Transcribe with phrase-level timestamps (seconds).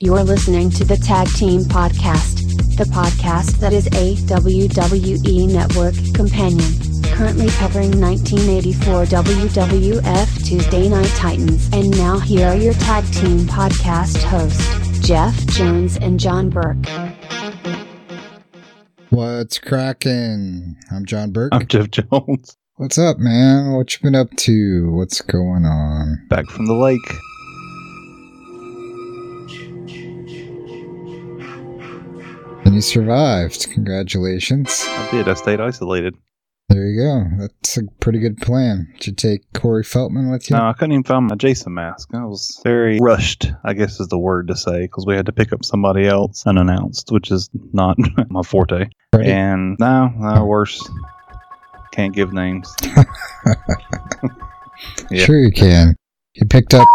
[0.00, 6.70] You're listening to the Tag Team Podcast, the podcast that is a WWE Network companion,
[7.16, 11.68] currently covering 1984 WWF Tuesday Night Titans.
[11.72, 16.76] And now here are your Tag Team Podcast hosts, Jeff Jones and John Burke.
[19.10, 20.76] What's cracking?
[20.92, 21.52] I'm John Burke.
[21.52, 22.56] I'm Jeff Jones.
[22.76, 23.72] What's up, man?
[23.72, 24.92] What you been up to?
[24.92, 26.24] What's going on?
[26.28, 27.00] Back from the lake.
[32.68, 33.70] And you survived.
[33.70, 34.84] Congratulations.
[34.86, 35.26] I did.
[35.26, 36.14] I stayed isolated.
[36.68, 37.24] There you go.
[37.38, 38.92] That's a pretty good plan.
[38.98, 40.56] Did you take Corey Feldman with you?
[40.56, 42.10] No, I couldn't even find my Jason mask.
[42.12, 45.32] I was very rushed, I guess is the word to say, because we had to
[45.32, 47.96] pick up somebody else unannounced, which is not
[48.28, 48.90] my forte.
[49.14, 49.26] Right.
[49.26, 50.86] And no, no, worse.
[51.92, 52.76] Can't give names.
[55.10, 55.24] Yeah.
[55.24, 55.96] Sure you can.
[56.34, 56.86] You picked up.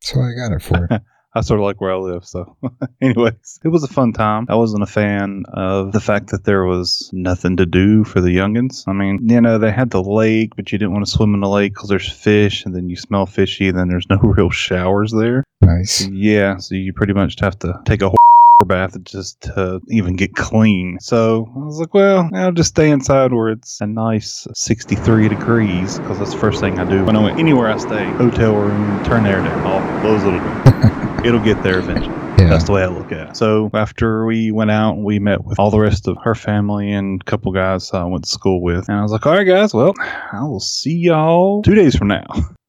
[0.00, 0.88] That's what I got it for.
[1.36, 2.24] I sort of like where I live.
[2.24, 2.56] So,
[3.02, 4.46] anyways, it was a fun time.
[4.48, 8.34] I wasn't a fan of the fact that there was nothing to do for the
[8.34, 8.84] youngins.
[8.88, 11.40] I mean, you know, they had the lake, but you didn't want to swim in
[11.40, 14.48] the lake because there's fish, and then you smell fishy, and then there's no real
[14.48, 15.44] showers there.
[15.60, 16.08] Nice.
[16.08, 18.16] Yeah, so you pretty much have to take a whole
[18.64, 20.96] bath just to even get clean.
[21.00, 25.98] So I was like, well, I'll just stay inside where it's a nice 63 degrees
[25.98, 28.06] because that's the first thing I do when I went anywhere I stay.
[28.12, 30.95] Hotel room, turn the air down, off, close it.
[31.26, 32.14] It'll get there eventually.
[32.38, 32.50] Yeah.
[32.50, 33.36] That's the way I look at it.
[33.36, 37.20] So after we went out, we met with all the rest of her family and
[37.20, 38.88] a couple guys I went to school with.
[38.88, 39.92] And I was like, all right, guys, well,
[40.32, 42.26] I will see y'all two days from now.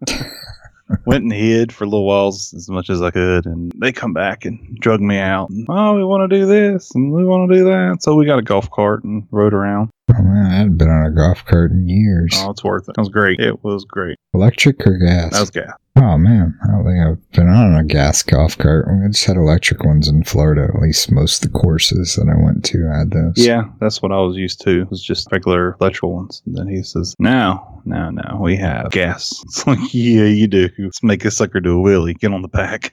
[1.06, 4.14] went and hid for a little while as much as I could, and they come
[4.14, 5.50] back and drug me out.
[5.50, 7.98] And, oh, we want to do this and we want to do that.
[8.02, 9.92] So we got a golf cart and rode around.
[10.10, 12.32] Oh man, I hadn't been on a golf cart in years.
[12.38, 12.96] Oh, it's worth it.
[12.98, 13.40] It was great.
[13.40, 14.18] It was great.
[14.34, 15.34] Electric or gas?
[15.34, 15.74] That was gas.
[16.00, 18.86] Oh man, I don't think I've been on a gas golf cart.
[18.88, 20.68] We just had electric ones in Florida.
[20.72, 23.34] At least most of the courses that I went to had those.
[23.36, 24.82] Yeah, that's what I was used to.
[24.82, 26.44] It was just regular electrical ones.
[26.46, 30.70] And then he says, "Now, now, now, we have gas." It's like, yeah, you do.
[30.78, 32.18] Let's make this sucker do a wheelie.
[32.20, 32.92] Get on the back.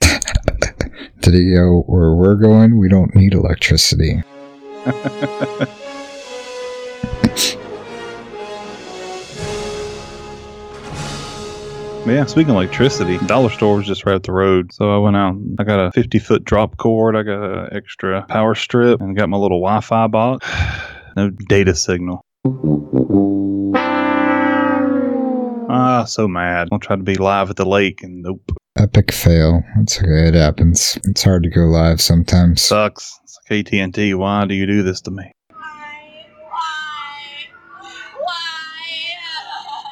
[1.20, 2.78] Did he go where we're going?
[2.78, 4.22] We don't need electricity.
[12.06, 14.72] yeah, speaking of electricity, dollar store was just right up the road.
[14.75, 15.37] So I went out.
[15.59, 17.16] I got a 50 foot drop cord.
[17.16, 20.47] I got an extra power strip and got my little Wi Fi box.
[21.16, 22.20] no data signal.
[25.70, 26.69] Ah, so mad.
[26.72, 28.53] I tried to be live at the lake and nope.
[28.76, 29.62] Epic fail.
[29.78, 30.28] It's okay.
[30.28, 30.98] It happens.
[31.04, 32.60] It's hard to go live sometimes.
[32.60, 33.19] Sucks.
[33.22, 34.14] It's like AT&T.
[34.14, 35.32] Why do you do this to me?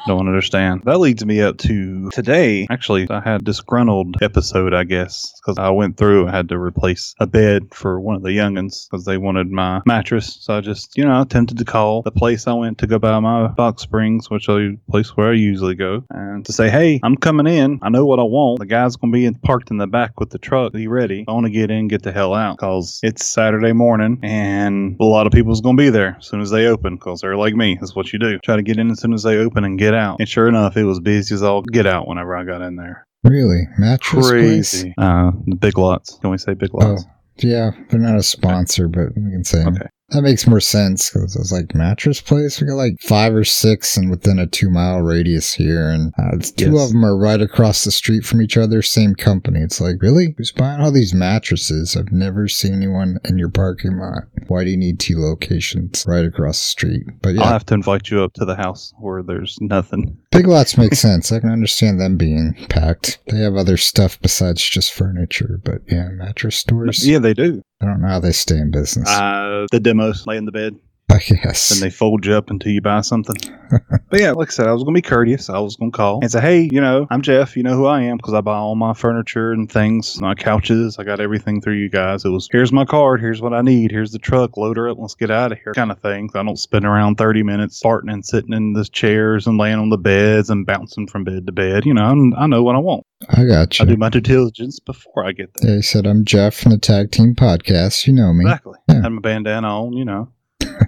[0.05, 0.81] Don't understand.
[0.85, 2.67] That leads me up to today.
[2.69, 6.57] Actually, I had a disgruntled episode, I guess, because I went through and had to
[6.57, 10.37] replace a bed for one of the youngins because they wanted my mattress.
[10.41, 13.17] So I just, you know, attempted to call the place I went to go buy
[13.19, 16.99] my box springs, which is the place where I usually go, and to say, hey,
[17.03, 17.79] I'm coming in.
[17.81, 18.59] I know what I want.
[18.59, 20.73] The guy's going to be in, parked in the back with the truck.
[20.73, 21.25] Be ready.
[21.27, 25.05] I want to get in, get the hell out because it's Saturday morning and a
[25.05, 27.55] lot of people's going to be there as soon as they open because they're like
[27.55, 27.77] me.
[27.79, 28.39] That's what you do.
[28.39, 30.19] Try to get in as soon as they open and get out.
[30.19, 33.05] And sure enough, it was busy as all get out whenever I got in there.
[33.23, 33.67] Really?
[33.77, 34.85] Mattress place?
[34.97, 36.17] Uh, the big lots.
[36.19, 37.05] Can we say big lots?
[37.07, 37.71] Oh, yeah.
[37.89, 39.63] They're not a sponsor, but we can say.
[39.63, 39.87] Okay.
[40.09, 42.59] That makes more sense because it's like mattress place.
[42.59, 46.35] We got like five or six and within a two mile radius here, and uh,
[46.35, 48.81] it's two of them are right across the street from each other.
[48.81, 49.61] Same company.
[49.61, 51.95] It's like really, who's buying all these mattresses?
[51.95, 54.23] I've never seen anyone in your parking lot.
[54.47, 57.03] Why do you need two locations right across the street?
[57.21, 60.17] But yeah, I'll have to invite you up to the house where there's nothing.
[60.31, 61.31] big lots make sense.
[61.31, 63.19] I can understand them being packed.
[63.29, 67.07] They have other stuff besides just furniture, but yeah, mattress stores.
[67.07, 67.63] Yeah, they do.
[67.83, 69.09] I don't know how they stay in business.
[69.09, 70.75] Uh, the demos lay in the bed
[71.43, 71.71] Guess.
[71.71, 73.35] and they fold you up until you buy something.
[74.09, 75.49] but yeah, like I said, I was going to be courteous.
[75.49, 77.55] I was going to call and say, hey, you know, I'm Jeff.
[77.55, 80.97] You know who I am because I buy all my furniture and things, my couches.
[80.99, 82.25] I got everything through you guys.
[82.25, 83.19] It was, here's my card.
[83.19, 83.91] Here's what I need.
[83.91, 84.57] Here's the truck.
[84.57, 84.97] Load her up.
[84.99, 86.29] Let's get out of here kind of thing.
[86.33, 89.89] I don't spend around 30 minutes farting and sitting in the chairs and laying on
[89.89, 91.85] the beds and bouncing from bed to bed.
[91.85, 93.05] You know, I'm, I know what I want.
[93.29, 93.85] I got you.
[93.85, 95.75] I do my due diligence before I get there.
[95.75, 98.05] They said, I'm Jeff from the Tag Team Podcast.
[98.05, 98.45] You know me.
[98.45, 98.77] Exactly.
[98.89, 99.01] Yeah.
[99.01, 100.29] Had my bandana on, you know.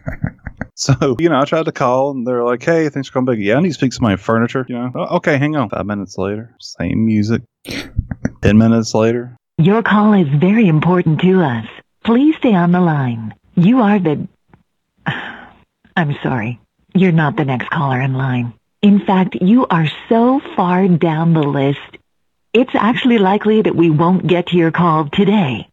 [0.76, 3.44] so, you know, I tried to call and they're like, hey, thanks for coming back.
[3.44, 4.66] Yeah, I need to speak to my furniture.
[4.68, 5.70] You know, "Oh, okay, hang on.
[5.70, 7.42] Five minutes later, same music.
[8.42, 11.66] Ten minutes later, Your call is very important to us.
[12.04, 13.34] Please stay on the line.
[13.56, 14.28] You are the.
[15.98, 16.60] I'm sorry.
[16.94, 18.54] You're not the next caller in line.
[18.82, 21.80] In fact, you are so far down the list,
[22.54, 25.68] it's actually likely that we won't get to your call today.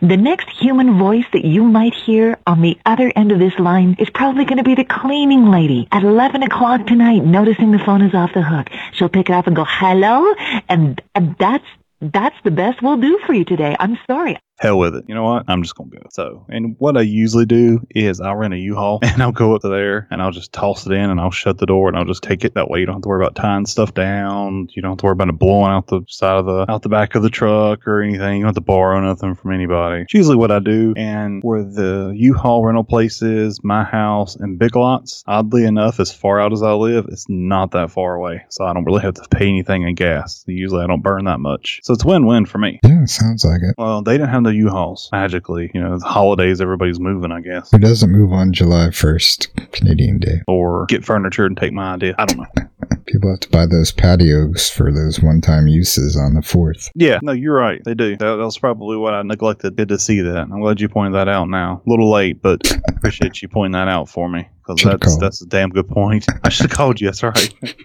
[0.00, 3.96] The next human voice that you might hear on the other end of this line
[3.98, 8.02] is probably going to be the cleaning lady at 11 o'clock tonight, noticing the phone
[8.02, 8.68] is off the hook.
[8.92, 10.34] She'll pick it up and go, hello?
[10.68, 11.66] And, and that's,
[12.00, 13.76] that's the best we'll do for you today.
[13.78, 14.36] I'm sorry.
[14.58, 15.04] Hell with it.
[15.08, 15.44] You know what?
[15.48, 16.00] I'm just gonna go.
[16.10, 19.62] So, and what I usually do is I'll rent a U-Haul and I'll go up
[19.62, 22.04] to there and I'll just toss it in and I'll shut the door and I'll
[22.04, 22.54] just take it.
[22.54, 24.68] That way you don't have to worry about tying stuff down.
[24.70, 26.88] You don't have to worry about it blowing out the side of the out the
[26.88, 28.38] back of the truck or anything.
[28.38, 30.02] You don't have to borrow nothing from anybody.
[30.02, 30.94] It's usually what I do.
[30.96, 36.12] And where the U-Haul rental place is, my house and Big Lots, oddly enough, as
[36.12, 38.44] far out as I live, it's not that far away.
[38.50, 40.44] So I don't really have to pay anything in gas.
[40.46, 41.80] Usually I don't burn that much.
[41.82, 42.80] So it's win-win for me.
[42.84, 43.74] Yeah, sounds like it.
[43.78, 45.70] Well, they didn't have the U-Hauls magically.
[45.74, 50.18] You know, the holidays, everybody's moving, I guess, Who doesn't move on July 1st, Canadian
[50.18, 50.42] Day?
[50.48, 52.14] or get furniture and take my idea.
[52.18, 52.68] I don't know.
[53.06, 56.90] People have to buy those patios for those one time uses on the 4th.
[56.94, 57.80] Yeah, no, you're right.
[57.84, 58.16] They do.
[58.16, 59.76] That, that was probably what I neglected.
[59.76, 60.36] Good to see that.
[60.50, 61.48] I'm glad you pointed that out.
[61.48, 65.20] Now, a little late, but appreciate you pointing that out for me because that's called.
[65.20, 66.26] that's a damn good point.
[66.44, 67.08] I should have called you.
[67.08, 67.54] That's right.
[67.62, 67.76] that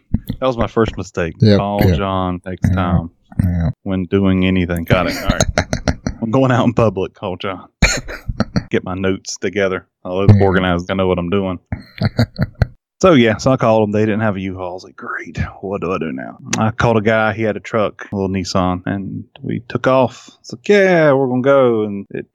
[0.42, 1.34] was my first mistake.
[1.42, 1.98] Yep, Call yep.
[1.98, 2.76] John next Yeah.
[2.76, 3.12] time
[3.44, 3.70] Yeah.
[3.84, 4.86] when doing anything.
[4.86, 5.18] Got it.
[5.18, 5.99] All right.
[6.22, 7.14] I'm going out in public.
[7.14, 7.70] Call John.
[8.70, 9.88] Get my notes together.
[10.04, 10.92] I look organized.
[10.92, 11.60] I know what I'm doing.
[13.02, 13.92] So yeah, so I called them.
[13.94, 14.72] They didn't have a U-Haul.
[14.72, 15.38] I was like, great.
[15.62, 16.38] What do I do now?
[16.58, 17.32] I called a guy.
[17.32, 20.30] He had a truck, a little Nissan, and we took off.
[20.42, 22.28] It's like, yeah, we're gonna go, and it,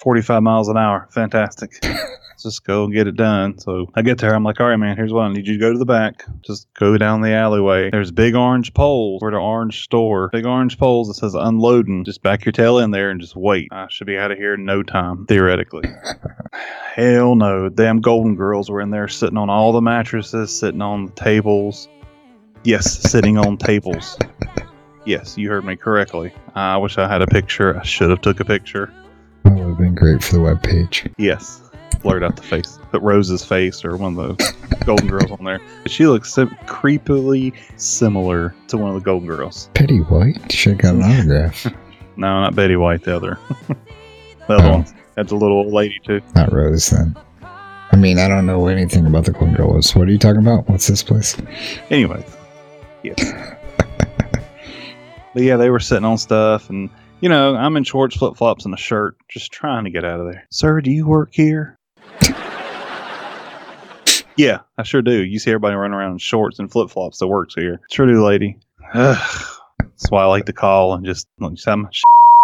[0.00, 1.06] 45 miles an hour.
[1.10, 1.78] Fantastic.
[1.82, 3.58] Let's just go and get it done.
[3.58, 4.34] So I get there.
[4.34, 4.96] I'm like, all right, man.
[4.96, 6.24] Here's what I need you to go to the back.
[6.40, 7.90] Just go down the alleyway.
[7.90, 9.20] There's big orange poles.
[9.20, 10.30] We're at an orange store.
[10.32, 12.04] Big orange poles that says unloading.
[12.04, 13.68] Just back your tail in there and just wait.
[13.72, 15.84] I should be out of here in no time, theoretically.
[16.94, 17.68] Hell no.
[17.68, 21.88] Damn Golden Girls were in there sitting on all the mattresses, sitting on the tables.
[22.64, 24.18] Yes, sitting on tables.
[25.06, 26.30] Yes, you heard me correctly.
[26.54, 27.76] I wish I had a picture.
[27.76, 28.92] I should have took a picture.
[29.44, 31.06] That would have been great for the web page.
[31.18, 31.62] Yes.
[32.02, 32.78] Blurred out the face.
[32.92, 34.54] Put Rose's face or one of the
[34.86, 35.60] Golden Girls on there.
[35.86, 39.68] She looks sim- creepily similar to one of the Golden Girls.
[39.74, 41.66] Betty White should have got an autograph.
[42.16, 43.38] No, not Betty White, the other.
[43.68, 44.70] the other Oh.
[44.72, 44.86] one.
[45.14, 46.20] That's a little old lady, too.
[46.34, 47.16] Not Rose, then.
[47.92, 49.94] I mean, I don't know anything about the Golden Girls.
[49.96, 50.68] What are you talking about?
[50.68, 51.34] What's this place?
[51.88, 52.24] Anyways,
[53.02, 53.32] yes.
[55.32, 56.90] but yeah, they were sitting on stuff, and
[57.20, 60.20] you know, I'm in shorts, flip flops, and a shirt, just trying to get out
[60.20, 60.46] of there.
[60.50, 61.78] Sir, do you work here?
[64.36, 65.22] yeah, I sure do.
[65.22, 67.80] You see everybody running around in shorts and flip flops that works here.
[67.90, 68.58] Sure do, lady.
[68.94, 69.46] Ugh.
[69.80, 71.90] That's why I like to call and just like, just have my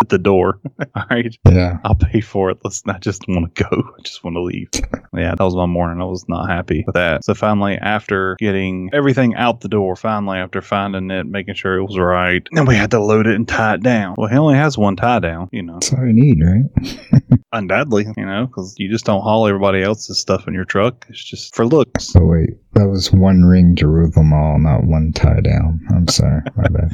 [0.03, 0.61] at the door.
[0.95, 1.35] All right.
[1.49, 1.79] Yeah.
[1.85, 2.59] I'll pay for it.
[2.65, 3.83] Let's not just want to go.
[3.99, 4.69] I just want to leave.
[5.15, 6.01] yeah, that was my morning.
[6.01, 7.25] I was not happy with that.
[7.25, 11.85] So finally, after getting everything out the door, finally, after finding it, making sure it
[11.85, 14.15] was right, then we had to load it and tie it down.
[14.19, 17.31] Well, he only has one tie down, you know, That's all you need, right?
[17.53, 21.07] undoubtedly, you know, because you just don't haul everybody else's stuff in your truck.
[21.09, 22.15] It's just for looks.
[22.15, 22.51] Oh, wait.
[22.75, 25.81] That was one ring to rule them all, not one tie down.
[25.91, 26.43] I'm sorry.
[26.57, 26.93] My bad.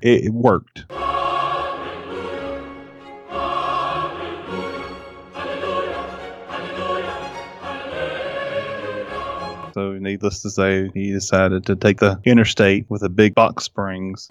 [0.00, 0.84] It, it worked.
[9.74, 14.28] So, needless to say, he decided to take the interstate with a big box springs.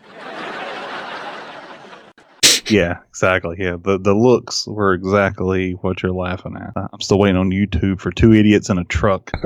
[2.71, 3.57] Yeah, exactly.
[3.59, 6.73] Yeah, the the looks were exactly what you're laughing at.
[6.75, 9.31] I'm still waiting on YouTube for two idiots in a truck.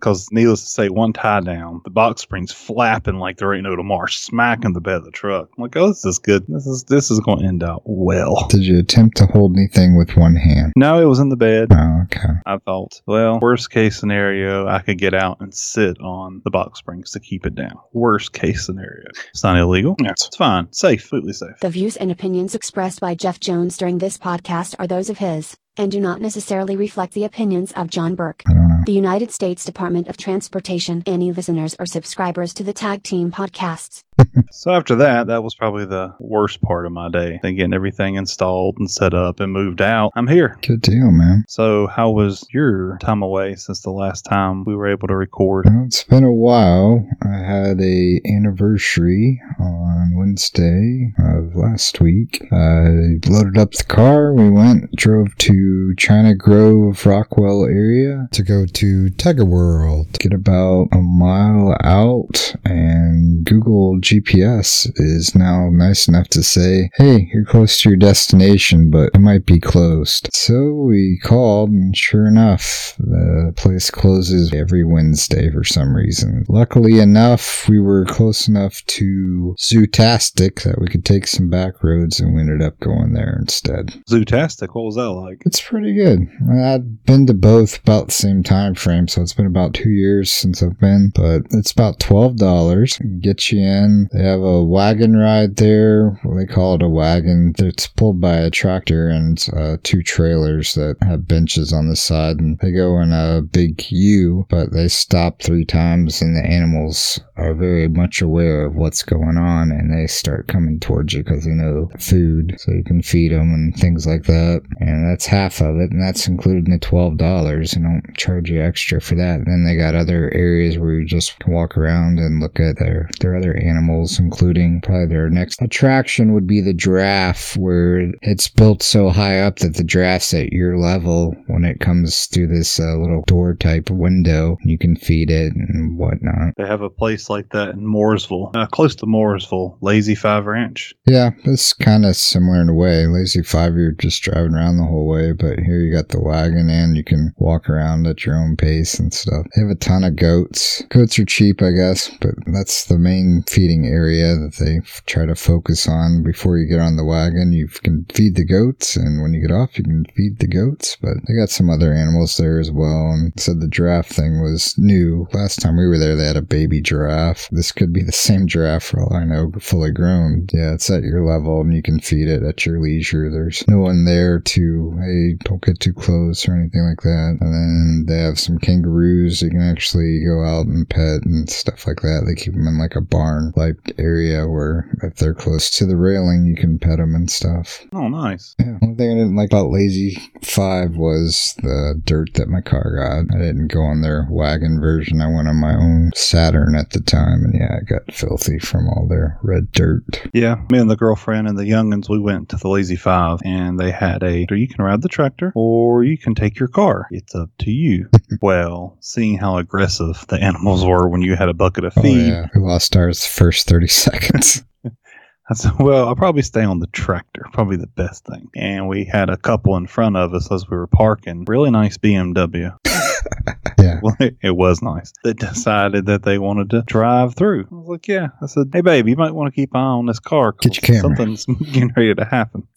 [0.00, 3.76] Because, needless to say, one tie down, the box springs flapping like there ain't no
[3.76, 5.50] tomorrow, smacking the bed of the truck.
[5.56, 6.46] I'm like, oh, this is good.
[6.48, 8.46] This is this is going to end out well.
[8.48, 10.72] Did you attempt to hold anything with one hand?
[10.74, 11.68] No, it was in the bed.
[11.72, 12.32] Oh, okay.
[12.46, 16.78] I thought, well, worst case scenario, I could get out and sit on the box
[16.78, 17.74] springs to keep it down.
[17.92, 19.04] Worst case scenario.
[19.28, 19.96] It's not illegal.
[19.98, 20.72] It's fine.
[20.72, 21.02] Safe.
[21.02, 21.60] Completely safe.
[21.60, 25.56] The views and opinions expressed by Jeff Jones during this podcast are those of his,
[25.76, 28.42] and do not necessarily reflect the opinions of John Burke.
[28.86, 31.02] The United States Department of Transportation.
[31.06, 34.02] Any listeners or subscribers to the Tag Team podcasts.
[34.50, 37.40] So after that, that was probably the worst part of my day.
[37.42, 40.12] Then getting everything installed and set up and moved out.
[40.16, 40.58] I'm here.
[40.62, 41.44] Good deal, man.
[41.48, 45.66] So how was your time away since the last time we were able to record?
[45.66, 47.06] Well, it's been a while.
[47.22, 52.46] I had a anniversary on Wednesday of last week.
[52.52, 54.34] I loaded up the car.
[54.34, 60.18] We went, drove to China Grove, Rockwell area to go to Tiger World.
[60.18, 67.30] Get about a mile out and Google GPS is now nice enough to say, hey,
[67.32, 70.28] you're close to your destination, but it might be closed.
[70.32, 76.44] So we called, and sure enough, the place closes every Wednesday for some reason.
[76.48, 82.18] Luckily enough, we were close enough to Zootastic that we could take some back roads,
[82.18, 83.94] and we ended up going there instead.
[84.10, 85.42] Zootastic, what was that like?
[85.46, 86.28] It's pretty good.
[86.52, 90.32] I've been to both about the same time frame, so it's been about two years
[90.32, 92.98] since I've been, but it's about twelve dollars.
[93.20, 93.99] Get you in.
[94.12, 96.18] They have a wagon ride there.
[96.24, 97.54] Well, they call it a wagon.
[97.58, 102.38] It's pulled by a tractor and uh, two trailers that have benches on the side,
[102.38, 107.20] and they go in a big U, but they stop three times, and the animals
[107.36, 111.44] are very much aware of what's going on, and they start coming towards you because
[111.44, 114.62] they know food, so you can feed them and things like that.
[114.80, 117.74] And that's half of it, and that's included in the twelve dollars.
[117.74, 119.40] And don't charge you extra for that.
[119.40, 123.08] And then they got other areas where you just walk around and look at their
[123.20, 128.82] their other animals, including probably their next attraction would be the giraffe, where it's built
[128.82, 132.96] so high up that the giraffe's at your level when it comes through this uh,
[132.96, 134.56] little door type window.
[134.64, 136.54] You can feed it and whatnot.
[136.56, 140.94] They have a place like that in Mooresville, uh, close to Mooresville, Lazy Five Ranch.
[141.06, 143.06] Yeah, it's kind of similar in a way.
[143.06, 146.68] Lazy Five, you're just driving around the whole way, but here you got the wagon
[146.68, 149.46] and you can walk around at your own pace and stuff.
[149.54, 150.82] They have a ton of goats.
[150.90, 155.26] Goats are cheap, I guess, but that's the main feeding area that they f- try
[155.26, 157.52] to focus on before you get on the wagon.
[157.52, 160.96] You can feed the goats, and when you get off, you can feed the goats.
[161.00, 163.12] But they got some other animals there as well.
[163.12, 165.26] And said the giraffe thing was new.
[165.32, 167.48] Last time we were there, they had a baby giraffe.
[167.50, 170.46] This could be the same giraffe for all I know, fully grown.
[170.52, 173.30] Yeah, it's at your level, and you can feed it at your leisure.
[173.30, 177.38] There's no one there to, hey, don't get too close or anything like that.
[177.40, 181.86] And then they have some kangaroos you can actually go out and pet and stuff
[181.86, 182.24] like that.
[182.26, 185.96] They keep them in like a barn like area where if they're close to the
[185.96, 187.84] railing, you can pet them and stuff.
[187.92, 188.54] Oh, nice.
[188.58, 188.78] Yeah.
[188.80, 193.34] One thing I didn't like about Lazy Five was the dirt that my car got.
[193.34, 195.20] I didn't go on their wagon version.
[195.20, 198.88] I went on my own Saturn at the time, and yeah, it got filthy from
[198.88, 200.02] all their red dirt.
[200.32, 203.78] Yeah, me and the girlfriend and the youngins, we went to the Lazy Five, and
[203.78, 204.46] they had a.
[204.50, 207.06] You can ride the tractor, or you can take your car.
[207.10, 208.08] It's up to you.
[208.42, 212.28] well, seeing how aggressive the animals were when you had a bucket of Oh feed,
[212.28, 214.62] yeah, we lost ours the first thirty seconds.
[215.50, 217.44] I said, well, I'll probably stay on the tractor.
[217.52, 218.48] Probably the best thing.
[218.54, 221.44] And we had a couple in front of us as we were parking.
[221.48, 222.72] Really nice BMW.
[223.80, 223.98] yeah.
[224.00, 225.12] Well, it, it was nice.
[225.24, 227.66] They decided that they wanted to drive through.
[227.72, 228.28] I was like, yeah.
[228.40, 230.54] I said, hey, babe, you might want to keep an eye on this car.
[230.60, 231.16] Get your camera.
[231.16, 232.68] Something's getting ready to happen.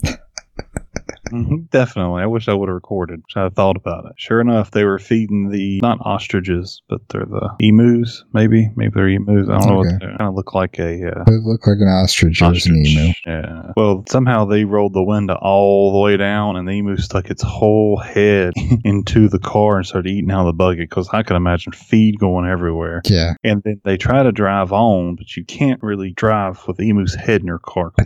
[1.32, 2.22] Mhm, Definitely.
[2.22, 3.22] I wish I would have recorded.
[3.36, 4.12] I thought about it.
[4.18, 8.70] Sure enough, they were feeding the, not ostriches, but they're the emus, maybe.
[8.76, 9.48] Maybe they're emus.
[9.50, 11.88] I don't know what they kind of look like a, uh, It looked like an
[11.88, 13.14] ostrich or an emu.
[13.26, 13.72] Yeah.
[13.78, 17.42] Well, somehow they rolled the window all the way down, and the emu stuck its
[17.44, 18.54] whole head
[18.84, 20.90] into the car and started eating out of the bucket.
[20.90, 23.02] Because I can imagine feed going everywhere.
[23.06, 26.90] Yeah, And then they try to drive on, but you can't really drive with the
[26.90, 27.92] emu's head in your car.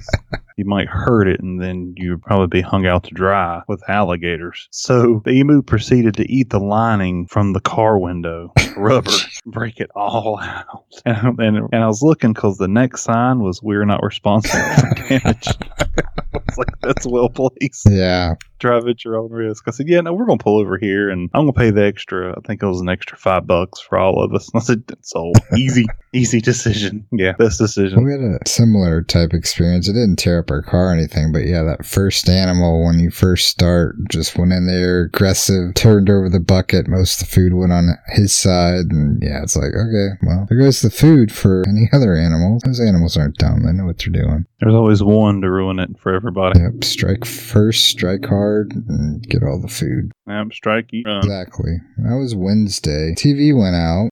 [0.58, 4.68] you might hurt it, and then you'd probably be hung out to dry with alligators.
[4.72, 9.12] So the emu proceeded to eat the lining from the car window, rubber,
[9.46, 10.84] break it all out.
[11.06, 14.96] And, and, and I was looking because the next sign was "We're not responsible for
[14.96, 15.48] damage."
[15.80, 15.86] I
[16.34, 18.34] was like, "That's well placed." yeah.
[18.60, 19.66] Drive at your own risk.
[19.68, 21.72] I said, yeah, no, we're going to pull over here and I'm going to pay
[21.72, 22.32] the extra.
[22.32, 24.50] I think it was an extra five bucks for all of us.
[24.54, 27.06] And I said, so easy, easy decision.
[27.12, 28.04] Yeah, best decision.
[28.04, 29.88] We had a similar type experience.
[29.88, 33.12] It didn't tear up our car or anything, but yeah, that first animal when you
[33.12, 36.88] first start just went in there aggressive, turned over the bucket.
[36.88, 40.60] Most of the food went on his side, and yeah, it's like okay, well, there
[40.60, 42.62] goes the food for any other animals.
[42.66, 44.46] Those animals aren't dumb; they know what they're doing.
[44.60, 46.60] There's always one to ruin it for everybody.
[46.60, 50.12] Yep, strike first, strike hard, and get all the food.
[50.28, 51.06] Yep, strike, eat.
[51.08, 51.78] Exactly.
[51.98, 53.14] That was Wednesday.
[53.16, 54.10] TV went out.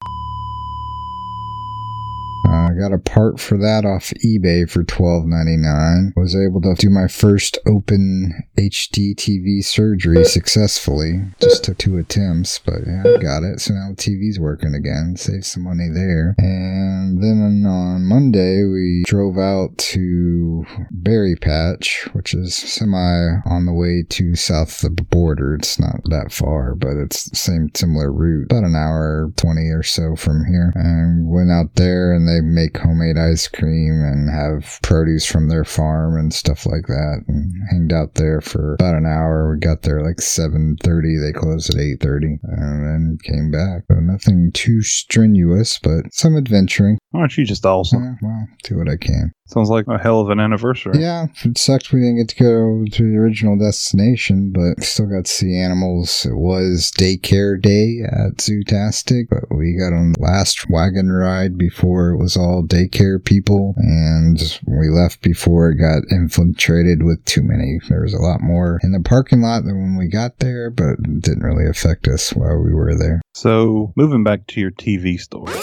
[2.66, 6.14] I got a part for that off eBay for twelve ninety nine.
[6.16, 11.22] Was able to do my first open HD TV surgery successfully.
[11.40, 13.62] Just took two attempts, but yeah, I got it.
[13.62, 15.16] So now the TV's working again.
[15.18, 16.36] Saved some money there.
[16.38, 23.74] And then on Monday we drove out to Berry Patch, which is semi on the
[23.74, 25.56] way to south of the border.
[25.56, 28.48] It's not that far, but it's the same similar route.
[28.52, 30.72] About an hour twenty or so from here.
[30.76, 35.66] And went out there and they make homemade ice cream and have produce from their
[35.66, 37.24] farm and stuff like that.
[37.28, 39.52] And hanged out there for about an hour.
[39.52, 41.18] We got there like seven thirty.
[41.18, 43.84] They closed at eight thirty, and then came back.
[43.92, 46.98] So nothing too strenuous, but some adventuring.
[47.16, 48.04] Aren't you just awesome?
[48.04, 49.32] Yeah, well, do what I can.
[49.48, 51.00] Sounds like a hell of an anniversary.
[51.00, 55.26] Yeah, it sucked we didn't get to go to the original destination, but still got
[55.26, 56.26] to see animals.
[56.26, 62.10] It was daycare day at Zootastic, but we got on the last wagon ride before
[62.10, 67.80] it was all daycare people, and we left before it got infiltrated with too many.
[67.88, 70.94] There was a lot more in the parking lot than when we got there, but
[70.94, 73.22] it didn't really affect us while we were there.
[73.36, 75.54] So, moving back to your TV story.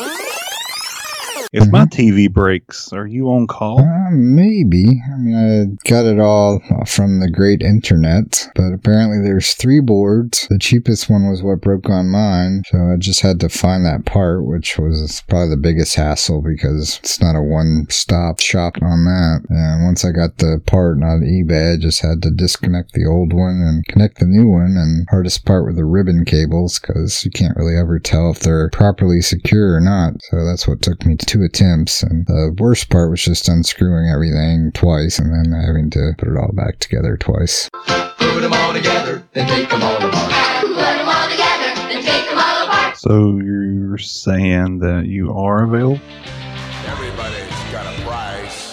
[1.55, 3.81] If my TV breaks, are you on call?
[3.81, 5.03] Uh, maybe.
[5.13, 10.47] I mean, I got it all from the great internet, but apparently there's three boards.
[10.49, 14.07] The cheapest one was what broke on mine, so I just had to find that
[14.07, 19.45] part, which was probably the biggest hassle because it's not a one-stop shop on that.
[19.51, 23.35] And once I got the part on eBay, I just had to disconnect the old
[23.35, 24.75] one and connect the new one.
[24.79, 28.71] And hardest part were the ribbon cables because you can't really ever tell if they're
[28.71, 30.15] properly secure or not.
[30.31, 32.03] So that's what took me two attempts.
[32.03, 36.37] And the worst part was just unscrewing everything twice and then having to put it
[36.37, 37.69] all back together twice.
[37.87, 40.63] Put them all together, then take them all apart.
[40.63, 42.97] Put them all together and take them all apart.
[42.97, 46.01] So, you're saying that you are available?
[46.87, 48.73] Everybody's got a price.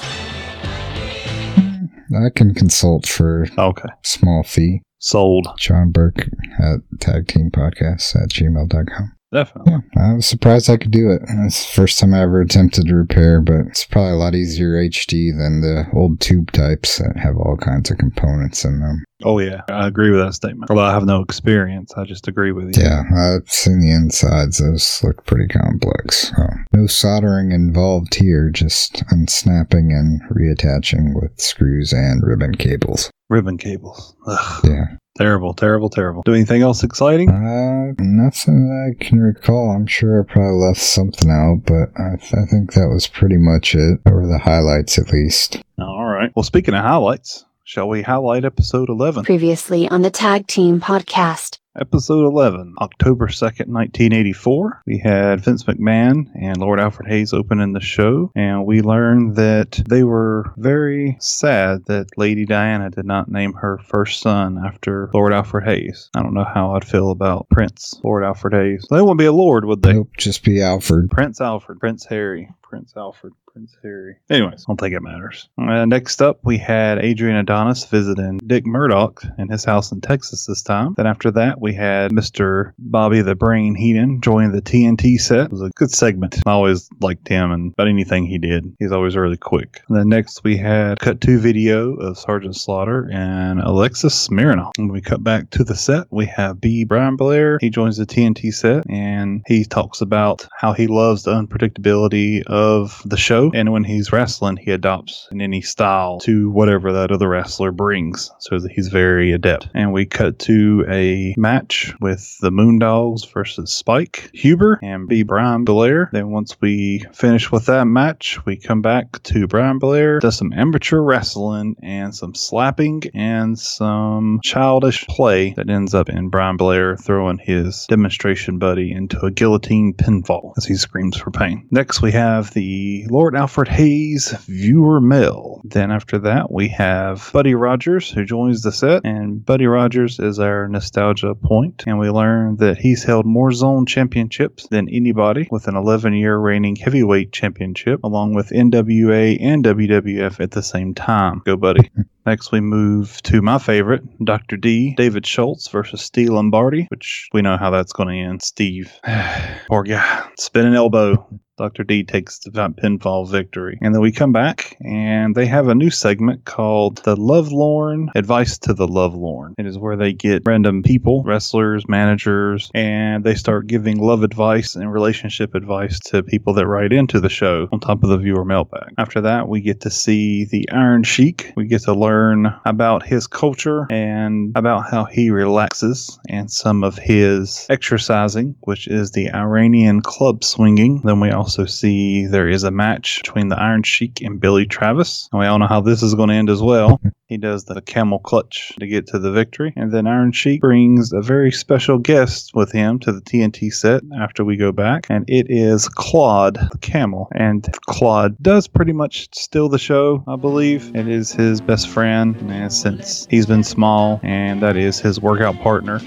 [2.15, 3.89] I can consult for Okay.
[4.03, 4.81] small fee.
[5.01, 5.47] Sold.
[5.57, 6.27] John Burke
[6.59, 9.11] at tagteampodcasts at gmail.com.
[9.31, 9.73] Definitely.
[9.95, 11.21] Yeah, I was surprised I could do it.
[11.27, 14.71] It's the first time I ever attempted to repair, but it's probably a lot easier
[14.71, 19.03] HD than the old tube types that have all kinds of components in them.
[19.23, 19.61] Oh, yeah.
[19.69, 20.69] I agree with that statement.
[20.69, 22.83] Although I have no experience, I just agree with you.
[22.83, 24.59] Yeah, I've seen the insides.
[24.59, 26.29] Those look pretty complex.
[26.35, 33.11] So, no soldering involved here, just unsnapping and reattaching with screws and ribbon cables.
[33.29, 34.15] Ribbon cables.
[34.27, 34.61] Ugh.
[34.65, 34.85] Yeah.
[35.17, 36.21] Terrible, terrible, terrible.
[36.23, 37.29] Do anything else exciting?
[37.29, 39.71] Uh, nothing that I can recall.
[39.71, 43.35] I'm sure I probably left something out, but I, th- I think that was pretty
[43.37, 45.61] much it, or the highlights at least.
[45.77, 46.31] All right.
[46.37, 49.23] Well, speaking of highlights, shall we highlight episode 11?
[49.25, 51.59] Previously on the Tag Team Podcast.
[51.79, 54.81] Episode 11, October 2nd, 1984.
[54.87, 59.83] We had Vince McMahon and Lord Alfred Hayes opening the show, and we learned that
[59.87, 65.31] they were very sad that Lady Diana did not name her first son after Lord
[65.31, 66.09] Alfred Hayes.
[66.15, 68.87] I don't know how I'd feel about Prince, Lord Alfred Hayes.
[68.89, 69.93] They wouldn't be a lord, would they?
[69.93, 71.11] Nope, just be Alfred.
[71.11, 73.33] Prince Alfred, Prince Harry, Prince Alfred,
[73.83, 74.17] Harry.
[74.29, 75.49] Anyways, I don't think it matters.
[75.57, 80.45] Uh, next up, we had Adrian Adonis visiting Dick Murdoch in his house in Texas
[80.45, 80.93] this time.
[80.95, 82.73] Then after that, we had Mr.
[82.77, 85.45] Bobby the Brain Heenan joining the TNT set.
[85.45, 86.39] It was a good segment.
[86.45, 88.75] I always liked him and about anything he did.
[88.79, 89.81] He's always really quick.
[89.89, 94.71] And then next, we had cut to video of Sergeant Slaughter and Alexis Smirnoff.
[94.77, 96.85] When we cut back to the set, we have B.
[96.85, 97.57] Brian Blair.
[97.61, 103.01] He joins the TNT set and he talks about how he loves the unpredictability of
[103.05, 103.48] the show.
[103.53, 108.31] And when he's wrestling, he adopts in any style to whatever that other wrestler brings.
[108.39, 109.69] So he's very adept.
[109.73, 115.23] And we cut to a match with the Moondogs versus Spike Huber and B.
[115.23, 116.09] Brian Blair.
[116.11, 120.53] Then once we finish with that match, we come back to Brian Blair, does some
[120.53, 126.97] amateur wrestling and some slapping and some childish play that ends up in Brian Blair
[126.97, 131.67] throwing his demonstration buddy into a guillotine pinfall as he screams for pain.
[131.71, 135.61] Next, we have the Lord Alfred Hayes viewer mail.
[135.63, 140.39] Then after that, we have Buddy Rogers who joins the set, and Buddy Rogers is
[140.39, 145.67] our nostalgia point, and we learn that he's held more zone championships than anybody with
[145.67, 151.43] an 11 year reigning heavyweight championship, along with NWA and WWF at the same time.
[151.45, 151.91] Go, Buddy.
[152.25, 154.57] Next, we move to my favorite, Dr.
[154.57, 158.41] D, David Schultz versus Steve Lombardi, which we know how that's going to end.
[158.41, 158.91] Steve,
[159.67, 161.27] poor guy, spinning elbow.
[161.59, 161.83] Dr.
[161.83, 163.77] D takes the pinfall victory.
[163.81, 168.57] And then we come back and they have a new segment called The Lovelorn Advice
[168.59, 169.55] to the Lovelorn.
[169.57, 174.77] It is where they get random people, wrestlers, managers, and they start giving love advice
[174.77, 178.45] and relationship advice to people that write into the show on top of the viewer
[178.45, 178.93] mailbag.
[178.97, 181.51] After that, we get to see the Iron Sheik.
[181.57, 186.97] We get to learn about his culture and about how he relaxes and some of
[186.97, 191.01] his exercising, which is the Iranian club swinging.
[191.03, 195.29] Then we also see there is a match between the Iron Sheik and Billy Travis.
[195.31, 196.99] And we all know how this is going to end as well.
[197.29, 199.71] He does the camel clutch to get to the victory.
[199.75, 204.01] And then Iron Sheik brings a very special guest with him to the TNT set
[204.19, 205.05] after we go back.
[205.11, 207.29] And it is Claude the camel.
[207.35, 210.95] And Claude does pretty much steal the show, I believe.
[210.95, 215.59] It is his best friend and since he's been small, and that is his workout
[215.59, 216.01] partner.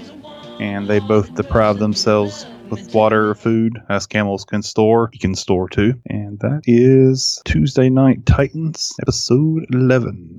[0.59, 5.35] And they both deprive themselves with water, or food, as camels can store, he can
[5.35, 5.93] store too.
[6.07, 10.37] And that is Tuesday Night Titans, episode 11.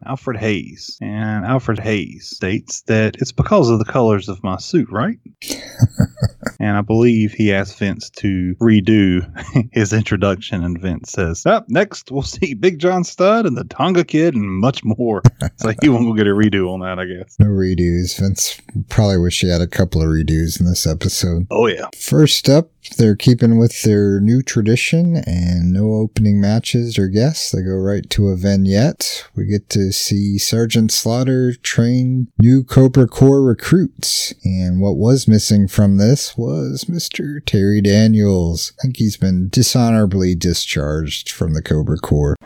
[0.06, 0.98] Alfred Hayes.
[1.00, 5.18] And Alfred Hayes states that it's because of the colors of my suit, right?
[6.60, 9.26] and I believe he asked Vince to redo
[9.72, 14.04] his introduction, and Vince says, Up next, we'll see Big John Studd and the Tonga
[14.04, 15.22] Kid and much more.
[15.56, 17.36] so he won't go get a redo on that, I guess.
[17.38, 18.18] No redos.
[18.18, 21.46] Vince probably wish he had a couple of redos in this episode.
[21.50, 21.88] Oh, yeah.
[21.98, 27.50] First up, they're keeping with their new tradition and no opening matches or guests.
[27.50, 29.28] They go right to a vignette.
[29.34, 34.34] We get to see Sergeant Slaughter train new Cobra Corps recruits.
[34.44, 37.44] And what was missing from this was Mr.
[37.44, 38.72] Terry Daniels.
[38.78, 42.36] I think he's been dishonorably discharged from the Cobra Corps.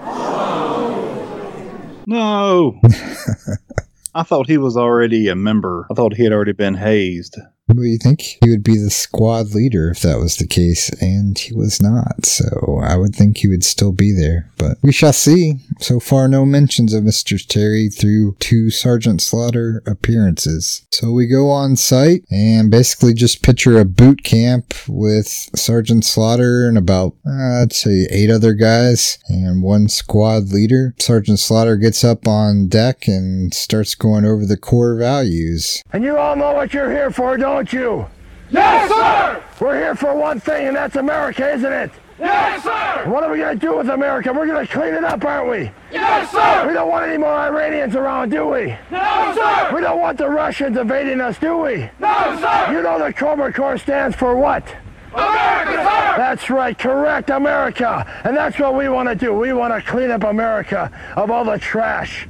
[2.07, 2.81] No.
[4.15, 5.87] I thought he was already a member.
[5.91, 7.39] I thought he had already been hazed.
[7.75, 11.39] Well, you think he would be the squad leader if that was the case, and
[11.39, 12.27] he was not.
[12.27, 15.55] So I would think he would still be there, but we shall see.
[15.79, 17.45] So far, no mentions of Mr.
[17.47, 20.85] Terry through two Sergeant Slaughter appearances.
[20.91, 26.67] So we go on site and basically just picture a boot camp with Sergeant Slaughter
[26.69, 30.95] and about, uh, I'd say, eight other guys and one squad leader.
[30.99, 35.83] Sergeant Slaughter gets up on deck and starts going over the core values.
[35.93, 38.07] And you all know what you're here for, don't you?
[38.51, 39.43] Yes, sir!
[39.61, 41.91] We're here for one thing, and that's America, isn't it?
[42.19, 43.11] Yes, sir!
[43.11, 44.33] What are we going to do with America?
[44.33, 45.71] We're going to clean it up, aren't we?
[45.93, 46.67] Yes, sir!
[46.67, 48.77] We don't want any more Iranians around, do we?
[48.91, 49.75] No, sir!
[49.75, 51.89] We don't want the Russians invading us, do we?
[51.99, 52.73] No, sir!
[52.73, 54.67] You know the Cobra Corps stands for what?
[55.15, 56.15] America, sir!
[56.17, 58.07] That's right, correct, America.
[58.25, 59.33] And that's what we want to do.
[59.33, 62.29] We want to clean up America of all the trash.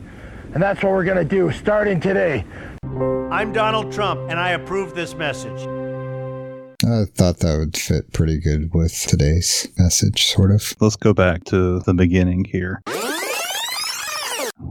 [0.52, 2.44] And that's what we're going to do starting today.
[3.30, 5.60] I'm Donald Trump, and I approve this message.
[6.84, 10.74] I thought that would fit pretty good with today's message, sort of.
[10.80, 12.82] Let's go back to the beginning here.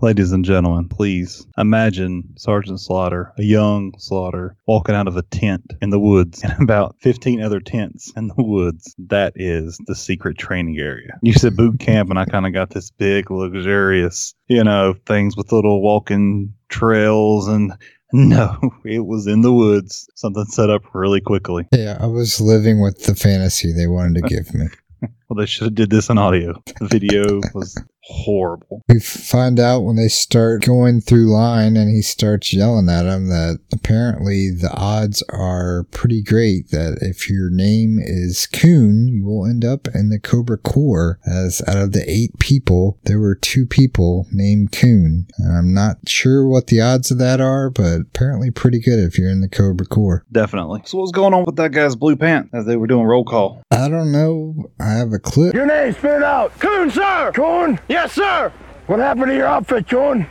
[0.02, 5.74] Ladies and gentlemen, please imagine Sergeant Slaughter, a young Slaughter, walking out of a tent
[5.82, 8.94] in the woods and about 15 other tents in the woods.
[8.98, 11.18] That is the secret training area.
[11.22, 15.38] You said boot camp, and I kind of got this big, luxurious, you know, things
[15.38, 17.74] with little walking trails and
[18.14, 20.10] no, it was in the woods.
[20.16, 21.68] Something set up really quickly.
[21.72, 24.68] Yeah, I was living with the fantasy they wanted to give me.
[25.30, 26.62] Well, they should have did this in audio.
[26.80, 28.82] The video was horrible.
[28.90, 33.28] We find out when they start going through line and he starts yelling at him
[33.28, 39.46] that apparently the odds are pretty great that if your name is Coon, you will
[39.46, 41.20] end up in the Cobra Corps.
[41.26, 45.28] As out of the eight people, there were two people named Coon.
[45.38, 49.18] And I'm not sure what the odds of that are, but apparently pretty good if
[49.18, 50.26] you're in the Cobra Corps.
[50.32, 50.82] Definitely.
[50.86, 53.62] So what's going on with that guy's blue pants as they were doing roll call?
[53.72, 54.72] I don't know.
[54.80, 55.54] I have a clip.
[55.54, 56.58] Your name, spit it out.
[56.60, 57.32] Coon, sir!
[57.34, 57.80] Coon?
[58.00, 58.54] Yes, sir!
[58.88, 60.26] What happened to your outfit, Coon?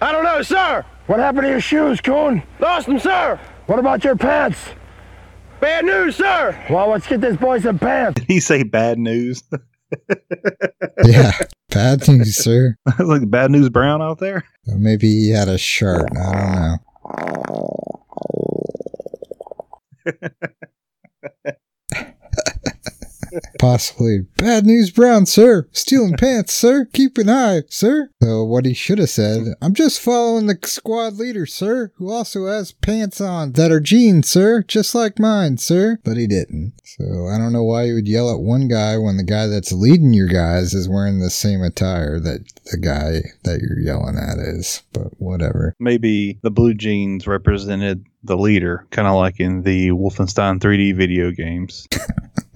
[0.00, 0.84] I don't know, sir!
[1.08, 2.40] What happened to your shoes, Coon?
[2.60, 3.36] Lost them, sir!
[3.66, 4.60] What about your pants?
[5.58, 6.56] Bad news, sir!
[6.70, 8.20] Well, let's get this boy some pants.
[8.20, 9.42] Did he say bad news?
[11.04, 11.32] Yeah,
[11.70, 12.76] bad news, sir.
[13.00, 14.44] like bad news brown out there?
[14.66, 16.08] Maybe he had a shirt.
[16.16, 17.50] I don't
[20.06, 20.38] know.
[23.58, 24.26] Possibly.
[24.36, 25.68] Bad news, Brown, sir.
[25.72, 26.86] Stealing pants, sir.
[26.92, 28.10] Keep an eye, sir.
[28.22, 32.46] So, what he should have said, I'm just following the squad leader, sir, who also
[32.46, 35.98] has pants on that are jeans, sir, just like mine, sir.
[36.04, 36.74] But he didn't.
[36.84, 39.72] So, I don't know why you would yell at one guy when the guy that's
[39.72, 44.38] leading your guys is wearing the same attire that the guy that you're yelling at
[44.38, 44.82] is.
[44.92, 45.74] But whatever.
[45.78, 51.30] Maybe the blue jeans represented the leader, kind of like in the Wolfenstein 3D video
[51.30, 51.88] games.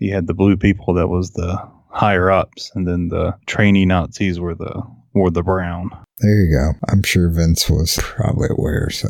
[0.00, 1.56] you had the blue people that was the
[1.88, 4.82] higher ups, and then the trainee Nazis were the
[5.12, 5.90] were the brown.
[6.18, 6.72] There you go.
[6.88, 9.08] I'm sure Vince was probably aware, so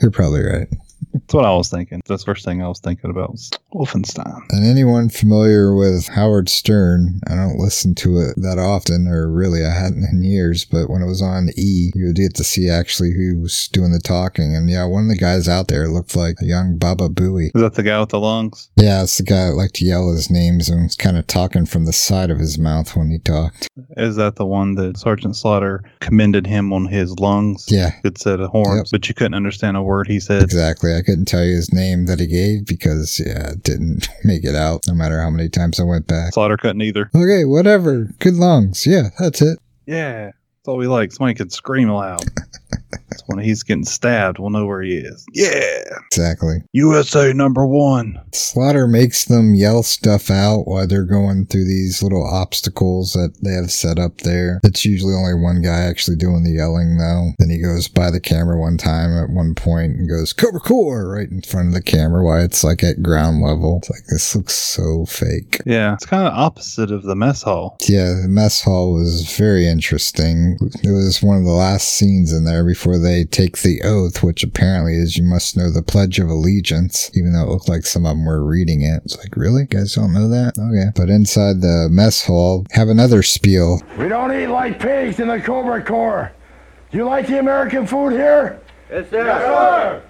[0.00, 0.68] you're probably right.
[1.32, 2.02] That's what I was thinking.
[2.06, 4.38] That's the first thing I was thinking about was Wolfenstein.
[4.50, 9.64] And anyone familiar with Howard Stern, I don't listen to it that often, or really
[9.64, 12.68] I hadn't in years, but when it was on E, you would get to see
[12.68, 14.54] actually who was doing the talking.
[14.54, 17.46] And yeah, one of the guys out there looked like a young Baba Booey.
[17.54, 18.68] Is that the guy with the lungs?
[18.76, 21.64] Yeah, it's the guy that liked to yell his names and was kind of talking
[21.64, 23.70] from the side of his mouth when he talked.
[23.96, 27.64] Is that the one that Sergeant Slaughter commended him on his lungs?
[27.70, 27.92] Yeah.
[28.02, 29.00] Good set of horns, Yep.
[29.00, 30.42] but you couldn't understand a word he said.
[30.42, 30.94] Exactly.
[30.94, 34.54] I couldn't tell you his name that he gave because, yeah, it didn't make it
[34.54, 36.32] out no matter how many times I went back.
[36.32, 37.10] Slaughter couldn't either.
[37.14, 38.08] Okay, whatever.
[38.18, 38.86] Good lungs.
[38.86, 39.58] Yeah, that's it.
[39.86, 41.12] Yeah, that's all we like.
[41.12, 42.24] Somebody could scream loud.
[42.92, 44.38] That's when he's getting stabbed.
[44.38, 45.24] We'll know where he is.
[45.32, 46.56] Yeah, Exactly.
[46.72, 48.20] USA number one.
[48.32, 53.52] Slaughter makes them yell stuff out while they're going through these little obstacles that they
[53.52, 54.60] have set up there.
[54.64, 57.30] It's usually only one guy actually doing the yelling though.
[57.38, 61.08] Then he goes by the camera one time at one point and goes, Cobra Corps
[61.08, 63.78] right in front of the camera while it's like at ground level.
[63.78, 65.60] It's like, this looks so fake.
[65.64, 67.78] Yeah, it's kind of opposite of the mess hall.
[67.88, 70.58] Yeah, the mess hall was very interesting.
[70.82, 74.42] It was one of the last scenes in there before they take the oath, which
[74.42, 78.04] apparently is you must know the Pledge of Allegiance, even though it looked like some
[78.04, 79.02] of them were reading it.
[79.04, 79.62] It's like, really?
[79.62, 80.54] You guys don't know that?
[80.58, 80.90] Oh, okay.
[80.94, 83.82] But inside the mess hall, have another spiel.
[83.98, 86.32] We don't eat like pigs in the Cobra Corps.
[86.90, 88.60] Do you like the American food here?
[88.90, 89.24] Yes, sir.
[89.24, 90.02] Yes, sir.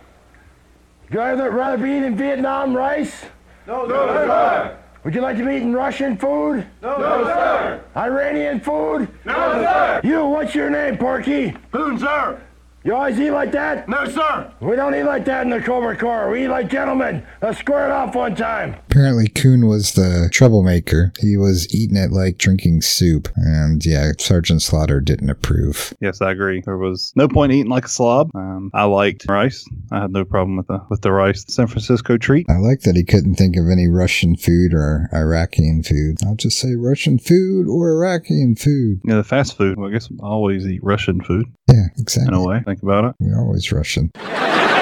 [1.10, 3.24] You rather, rather be eating Vietnam rice?
[3.66, 4.78] No, no, sir.
[5.04, 6.66] Would you like to be eating Russian food?
[6.80, 7.84] No, no, sir.
[7.96, 9.08] Iranian food?
[9.24, 10.00] No, sir.
[10.04, 11.52] You, what's your name, Porky?
[11.70, 12.40] Poon, sir.
[12.84, 13.88] You always eat like that?
[13.88, 14.52] No, sir.
[14.60, 16.28] We don't eat like that in the Cobra Corps.
[16.30, 17.24] We eat like gentlemen.
[17.40, 18.74] Let's square it off one time.
[18.92, 21.14] Apparently, Kuhn was the troublemaker.
[21.18, 23.26] He was eating it like drinking soup.
[23.36, 25.94] And yeah, Sergeant Slaughter didn't approve.
[26.02, 26.60] Yes, I agree.
[26.62, 28.30] There was no point eating like a slob.
[28.34, 29.64] Um, I liked rice.
[29.90, 31.42] I had no problem with the with the rice.
[31.48, 32.44] San Francisco treat.
[32.50, 36.18] I like that he couldn't think of any Russian food or Iraqi food.
[36.26, 39.00] I'll just say Russian food or Iraqi food.
[39.06, 39.78] Yeah, the fast food.
[39.78, 42.28] Well, I guess I always eat Russian food Yeah, exactly.
[42.28, 42.60] in a way.
[42.66, 43.14] Think about it.
[43.20, 44.12] We're always Russian.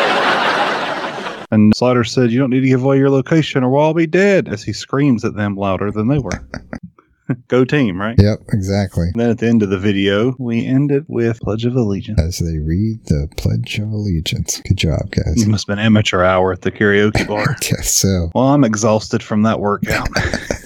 [1.51, 4.07] And Slaughter said, "You don't need to give away your location, or we'll all be
[4.07, 6.31] dead." As he screams at them louder than they were.
[7.49, 8.17] Go team, right?
[8.19, 9.07] Yep, exactly.
[9.13, 12.21] And then at the end of the video, we end it with Pledge of Allegiance.
[12.21, 14.61] As they read the Pledge of Allegiance.
[14.63, 15.43] Good job, guys.
[15.43, 17.57] It must have been amateur hour at the karaoke bar.
[17.61, 18.31] Guess so.
[18.35, 20.09] Well, I'm exhausted from that workout.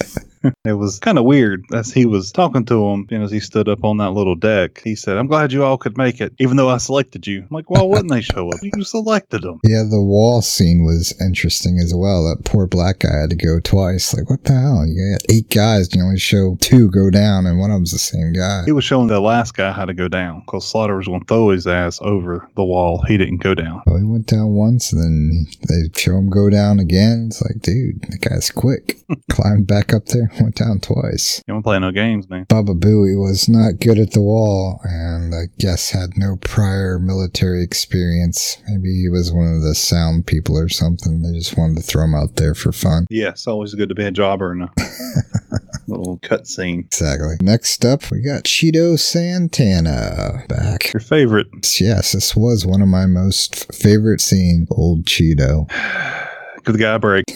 [0.65, 3.69] it was kind of weird as he was talking to him, and as he stood
[3.69, 6.57] up on that little deck, he said, I'm glad you all could make it, even
[6.57, 7.41] though I selected you.
[7.41, 8.61] I'm like, well, wouldn't they show up?
[8.63, 9.61] You selected them.
[9.65, 12.25] Yeah, the wall scene was interesting as well.
[12.25, 14.15] That poor black guy had to go twice.
[14.15, 14.87] Like, what the hell?
[14.87, 17.99] You got eight guys, you only show two go down, and one of them's the
[17.99, 18.65] same guy.
[18.65, 21.27] He was showing the last guy how to go down because Slaughter was going to
[21.27, 23.03] throw his ass over the wall.
[23.07, 23.83] He didn't go down.
[23.87, 27.27] Oh, he went down once, and then they show him go down again.
[27.29, 28.99] It's like, dude, the guy's quick.
[29.31, 31.43] Climbed back up there, went down twice.
[31.47, 32.47] You don't play no games, man.
[32.49, 37.63] Baba Booey was not good at the wall, and I guess had no prior military
[37.63, 38.59] experience.
[38.69, 41.23] Maybe he was one of the sound people or something.
[41.23, 43.07] They just wanted to throw him out there for fun.
[43.11, 44.73] Yeah, it's always good to be a jobber in a
[45.89, 46.87] little cutscene.
[46.87, 47.37] Exactly.
[47.41, 50.93] Next up, we got Cheeto Santana back.
[50.93, 51.47] Your favorite.
[51.81, 54.69] Yes, this was one of my most favorite scenes.
[54.71, 55.69] Old Cheeto.
[56.65, 57.25] Give the guy a break.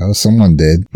[0.00, 0.86] Oh, someone did.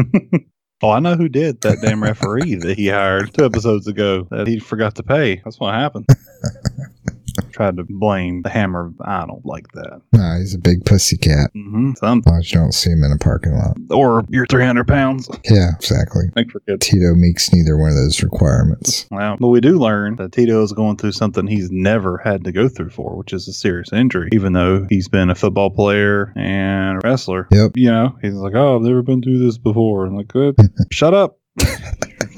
[0.82, 4.48] Oh, I know who did that damn referee that he hired two episodes ago that
[4.48, 5.36] he forgot to pay.
[5.44, 6.06] That's what happened.
[7.52, 10.00] Tried to blame the hammer of idol like that.
[10.12, 11.50] Nah, he's a big pussy cat.
[11.54, 11.92] Mm-hmm.
[11.98, 13.76] Some Why you don't see him in a parking lot?
[13.90, 15.28] or you're 300 pounds.
[15.44, 16.24] Yeah, exactly.
[16.34, 16.86] Think for kids.
[16.86, 19.06] Tito meets neither one of those requirements.
[19.10, 22.52] Well, but we do learn that Tito is going through something he's never had to
[22.52, 26.32] go through for, which is a serious injury, even though he's been a football player
[26.36, 27.48] and a wrestler.
[27.50, 27.72] Yep.
[27.76, 30.06] You know, he's like, oh, I've never been through this before.
[30.06, 30.56] I'm like, good.
[30.90, 31.38] Shut up.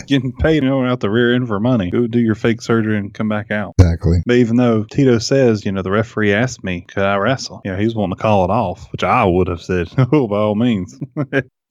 [0.08, 1.90] getting paid you know, out the rear end for money.
[1.90, 3.74] Go do your fake surgery and come back out.
[3.78, 4.22] Exactly.
[4.26, 7.60] But even though Tito says, you know, the referee asked me, could I wrestle?
[7.64, 10.36] You know, he's wanting to call it off, which I would have said, oh, by
[10.36, 10.98] all means.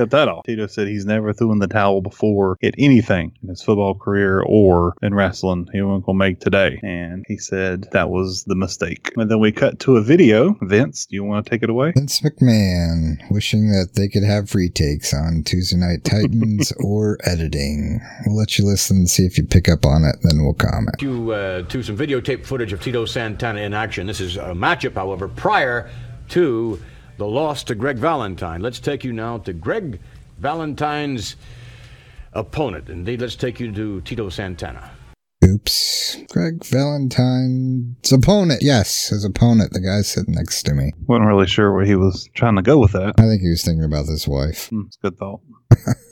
[0.00, 0.46] Cut that off.
[0.46, 4.40] Tito said he's never threw in the towel before at anything in his football career
[4.40, 5.68] or in wrestling.
[5.74, 6.80] He wasn't going to make today.
[6.82, 9.12] And he said that was the mistake.
[9.16, 10.56] And then we cut to a video.
[10.62, 11.92] Vince, do you want to take it away?
[11.92, 18.00] Vince McMahon wishing that they could have retakes on Tuesday Night Titans or editing.
[18.24, 20.98] We'll let you listen and see if you pick up on it, then we'll comment.
[21.00, 24.06] To, uh, to some videotape footage of Tito Santana in action.
[24.06, 25.90] This is a matchup, however, prior
[26.30, 26.80] to
[27.20, 28.62] the loss to Greg Valentine.
[28.62, 30.00] Let's take you now to Greg
[30.38, 31.36] Valentine's
[32.32, 32.88] opponent.
[32.88, 34.90] Indeed, let's take you to Tito Santana.
[35.44, 36.16] Oops.
[36.30, 38.62] Greg Valentine's opponent.
[38.62, 40.92] Yes, his opponent, the guy sitting next to me.
[41.08, 43.16] Wasn't really sure where he was trying to go with that.
[43.18, 44.70] I think he was thinking about his wife.
[44.70, 45.42] Hmm, it's a good thought.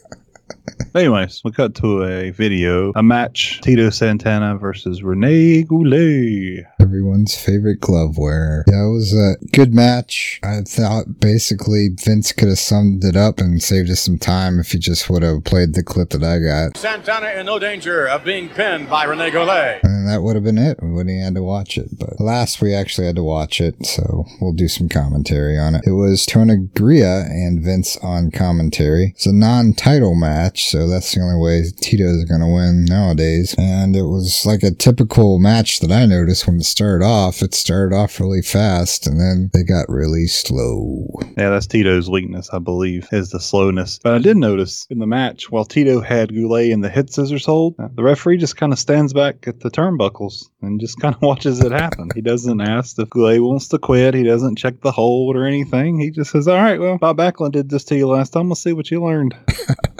[0.94, 6.64] Anyways, we cut to a video, a match: Tito Santana versus Rene Goulet.
[6.80, 8.64] Everyone's favorite glove wearer.
[8.66, 10.40] Yeah, it was a good match.
[10.42, 14.72] I thought basically Vince could have summed it up and saved us some time if
[14.72, 16.78] he just would have played the clip that I got.
[16.78, 19.80] Santana in no danger of being pinned by Rene Goulet.
[19.82, 20.78] And that would have been it.
[20.82, 21.98] We wouldn't have had to watch it.
[21.98, 25.82] But last we actually had to watch it, so we'll do some commentary on it.
[25.86, 29.12] It was Tona Gria and Vince on commentary.
[29.14, 33.54] It's a non-title match, so that's the only way Tito's going to win nowadays.
[33.58, 37.42] And it was like a typical match that I noticed when it started off.
[37.42, 41.08] It started off really fast, and then they got really slow.
[41.36, 43.98] Yeah, that's Tito's weakness, I believe, is the slowness.
[44.02, 47.46] But I did notice in the match, while Tito had Goulet in the hit scissors
[47.46, 51.14] hold, uh, the referee just kind of stands back at the turnbuckles and just kind
[51.14, 52.10] of watches it happen.
[52.14, 54.14] he doesn't ask if Goulet wants to quit.
[54.14, 55.98] He doesn't check the hold or anything.
[55.98, 58.48] He just says, "All right, well, Bob Backlund did this to you last time.
[58.48, 59.34] Let's see what you learned."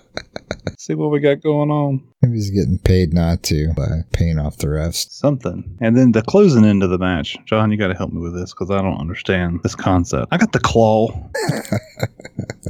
[0.78, 2.07] see what we got going on.
[2.22, 5.10] Maybe he's getting paid not to by paying off the refs.
[5.10, 5.76] Something.
[5.80, 7.36] And then the closing end of the match.
[7.44, 10.28] John, you got to help me with this because I don't understand this concept.
[10.32, 11.08] I got the claw.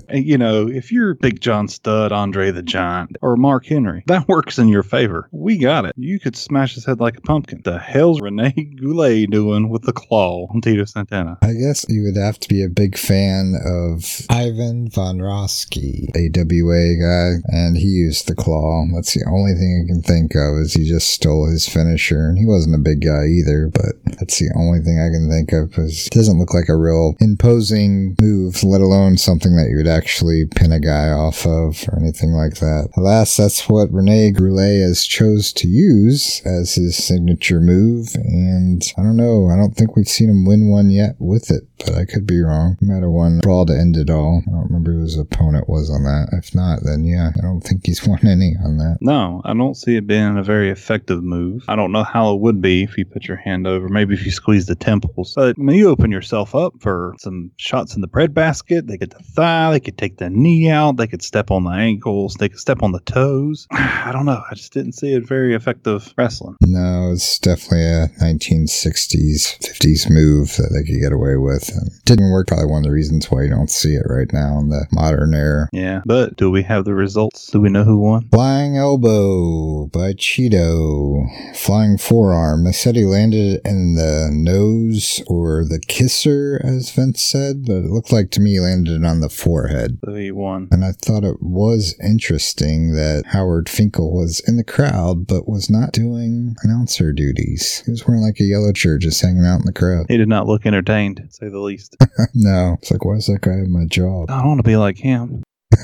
[0.09, 4.27] And, you know, if you're Big John Studd, Andre the Giant, or Mark Henry, that
[4.29, 5.29] works in your favor.
[5.33, 5.95] We got it.
[5.97, 7.61] You could smash his head like a pumpkin.
[7.65, 11.39] The hell's Rene Goulet doing with the claw on Tito Santana?
[11.43, 16.97] I guess you would have to be a big fan of Ivan Von Raschke, AWA
[16.97, 18.87] guy, and he used the claw.
[18.95, 22.39] That's the only thing I can think of is he just stole his finisher, and
[22.39, 25.79] he wasn't a big guy either, but that's the only thing I can think of
[25.79, 30.47] it doesn't look like a real imposing move, let alone something that you would actually
[30.47, 32.89] pin a guy off of or anything like that.
[32.97, 34.33] Alas, that's what Rene
[34.81, 39.97] has chose to use as his signature move, and I don't know, I don't think
[39.97, 42.77] we've seen him win one yet with it, but I could be wrong.
[42.89, 44.43] Have won Brawl to end it all.
[44.47, 46.29] I don't remember who his opponent was on that.
[46.33, 48.99] If not, then yeah, I don't think he's won any on that.
[49.01, 51.65] No, I don't see it being a very effective move.
[51.69, 54.25] I don't know how it would be if you put your hand over, maybe if
[54.25, 55.33] you squeeze the temples.
[55.35, 59.11] But when you open yourself up for some shots in the bread basket, they get
[59.11, 62.49] the thigh, they could take the knee out, they could step on the ankles, they
[62.49, 63.67] could step on the toes.
[63.71, 64.43] I don't know.
[64.51, 66.57] I just didn't see it very effective wrestling.
[66.63, 71.68] No, it's definitely a 1960s, 50s move that they could get away with.
[71.71, 72.49] And didn't work.
[72.49, 75.35] Probably one of the reasons why you don't see it right now in the modern
[75.35, 75.69] era.
[75.73, 77.51] Yeah, but do we have the results?
[77.51, 78.29] Do we know who won?
[78.29, 81.27] Flying elbow by Cheeto.
[81.57, 82.65] Flying forearm.
[82.65, 87.91] They said he landed in the nose or the kisser, as Vince said, but it
[87.91, 89.99] looked like to me he landed on the forehead.
[90.05, 90.69] So he won.
[90.71, 95.69] And I thought it was interesting that Howard Finkel was in the crowd, but was
[95.69, 97.83] not doing announcer duties.
[97.85, 100.07] He was wearing like a yellow shirt, just hanging out in the crowd.
[100.09, 101.97] He did not look entertained, say the least.
[102.35, 104.31] no, it's like, why does that guy have my job?
[104.31, 105.43] I don't want to be like him.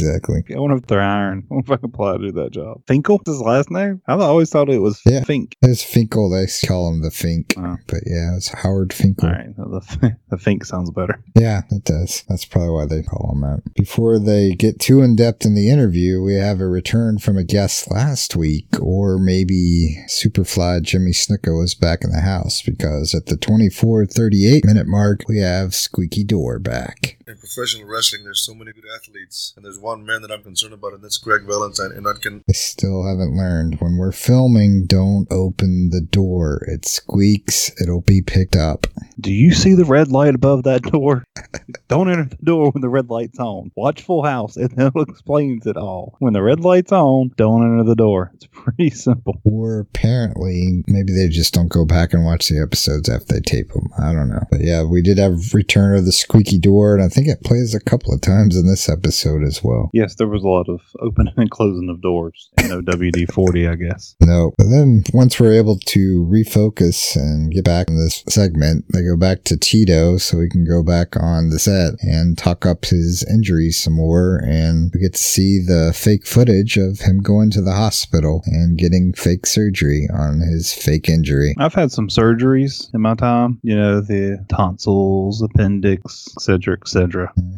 [0.00, 0.42] Exactly.
[0.54, 1.46] I wonder if they're iron.
[1.50, 2.82] I wonder if I can apply to do that job.
[2.86, 4.00] Finkel is his last name?
[4.06, 5.22] I always thought it was Yeah.
[5.24, 5.56] Fink.
[5.62, 6.30] It's Finkel.
[6.30, 7.54] They call him the Fink.
[7.58, 7.76] Oh.
[7.86, 9.28] But yeah, it's Howard Finkel.
[9.28, 11.22] All right, the, the Fink sounds better.
[11.36, 12.24] Yeah, it does.
[12.28, 13.62] That's probably why they call him that.
[13.74, 17.44] Before they get too in depth in the interview, we have a return from a
[17.44, 23.26] guest last week, or maybe Superfly Jimmy Snuka was back in the house because at
[23.26, 27.18] the 24 38 minute mark, we have Squeaky Door back.
[27.32, 30.74] In professional wrestling, there's so many good athletes, and there's one man that I'm concerned
[30.74, 31.90] about, and that's Greg Valentine.
[31.92, 33.76] And I can I still haven't learned.
[33.80, 36.62] When we're filming, don't open the door.
[36.68, 38.86] It squeaks, it'll be picked up.
[39.18, 41.24] Do you see the red light above that door?
[41.88, 43.70] Don't enter the door when the red light's on.
[43.76, 46.16] Watch Full House, and it explains it all.
[46.18, 48.30] When the red light's on, don't enter the door.
[48.34, 49.40] It's pretty simple.
[49.44, 53.72] Or apparently, maybe they just don't go back and watch the episodes after they tape
[53.72, 53.88] them.
[53.98, 54.42] I don't know.
[54.50, 57.74] But yeah, we did have Return of the Squeaky Door, and I think it plays
[57.74, 59.90] a couple of times in this episode as well.
[59.92, 62.50] Yes, there was a lot of opening and closing of doors.
[62.68, 64.14] No WD 40, I guess.
[64.20, 69.02] No, but then once we're able to refocus and get back in this segment, they
[69.02, 72.84] go back to Tito so we can go back on the set and talk up
[72.84, 74.40] his injuries some more.
[74.44, 78.78] And we get to see the fake footage of him going to the hospital and
[78.78, 81.54] getting fake surgery on his fake injury.
[81.58, 87.01] I've had some surgeries in my time, you know, the tonsils, appendix, etc., etc.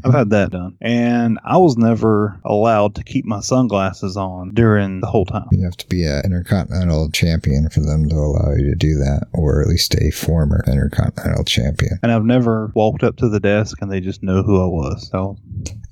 [0.05, 0.77] I've had that done.
[0.81, 5.49] And I was never allowed to keep my sunglasses on during the whole time.
[5.53, 9.29] You have to be an intercontinental champion for them to allow you to do that,
[9.33, 11.99] or at least a former intercontinental champion.
[12.03, 15.09] And I've never walked up to the desk and they just know who I was.
[15.11, 15.39] So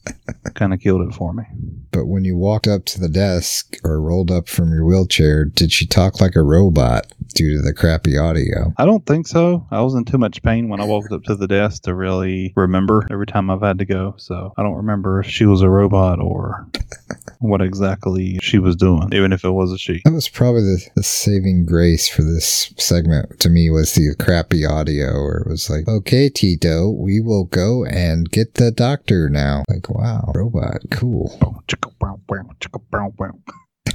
[0.54, 1.44] kind of killed it for me.
[1.90, 5.72] But when you walked up to the desk or rolled up from your wheelchair, did
[5.72, 8.72] she talk like a robot due to the crappy audio?
[8.78, 9.66] I don't think so.
[9.70, 12.52] I was in too much pain when I walked up to the desk to really
[12.56, 14.14] remember every time I've had to go.
[14.18, 16.66] So I don't remember if she was a robot or
[17.40, 20.00] what exactly she was doing, even if it was a she.
[20.04, 24.64] That was probably the, the saving grace for this segment to me was the crappy
[24.64, 29.64] audio where it was like, okay, Tito, we will go and get the doctor now.
[29.68, 31.38] Like, wow, robot, cool.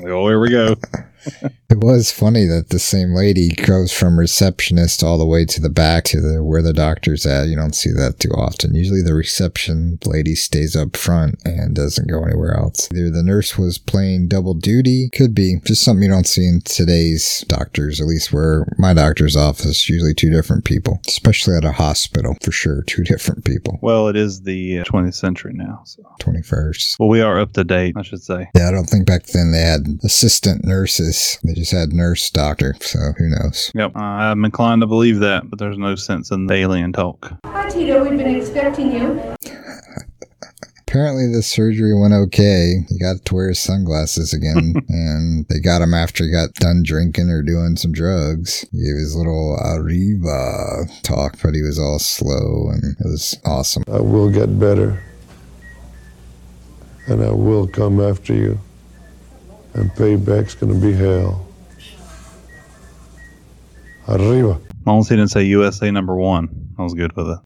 [0.00, 0.76] Oh, here we go.
[1.70, 5.68] It was funny that the same lady goes from receptionist all the way to the
[5.68, 7.48] back to the where the doctor's at.
[7.48, 8.74] You don't see that too often.
[8.74, 12.88] Usually the reception lady stays up front and doesn't go anywhere else.
[12.90, 16.62] Either the nurse was playing double duty, could be just something you don't see in
[16.62, 21.72] today's doctors, at least where my doctor's office, usually two different people, especially at a
[21.72, 23.78] hospital for sure, two different people.
[23.82, 25.82] Well, it is the uh, 20th century now.
[25.84, 26.02] So.
[26.20, 26.98] 21st.
[26.98, 28.48] Well, we are up to date, I should say.
[28.56, 31.07] Yeah, I don't think back then they had assistant nurses.
[31.44, 33.70] They just had nurse doctor, so who knows?
[33.74, 37.32] Yep, I'm inclined to believe that, but there's no sense in the alien talk.
[37.44, 38.02] Hi, Tito.
[38.02, 39.36] We've been expecting you.
[40.88, 42.86] Apparently, the surgery went okay.
[42.88, 46.82] He got to wear his sunglasses again, and they got him after he got done
[46.82, 48.64] drinking or doing some drugs.
[48.72, 53.84] He gave his little arriba talk, but he was all slow, and it was awesome.
[53.86, 55.02] I will get better,
[57.06, 58.58] and I will come after you,
[59.78, 61.46] and payback's gonna be hell.
[64.08, 64.60] Arriba.
[64.70, 66.48] As long as he didn't say USA number one,
[66.78, 67.38] I was good with it.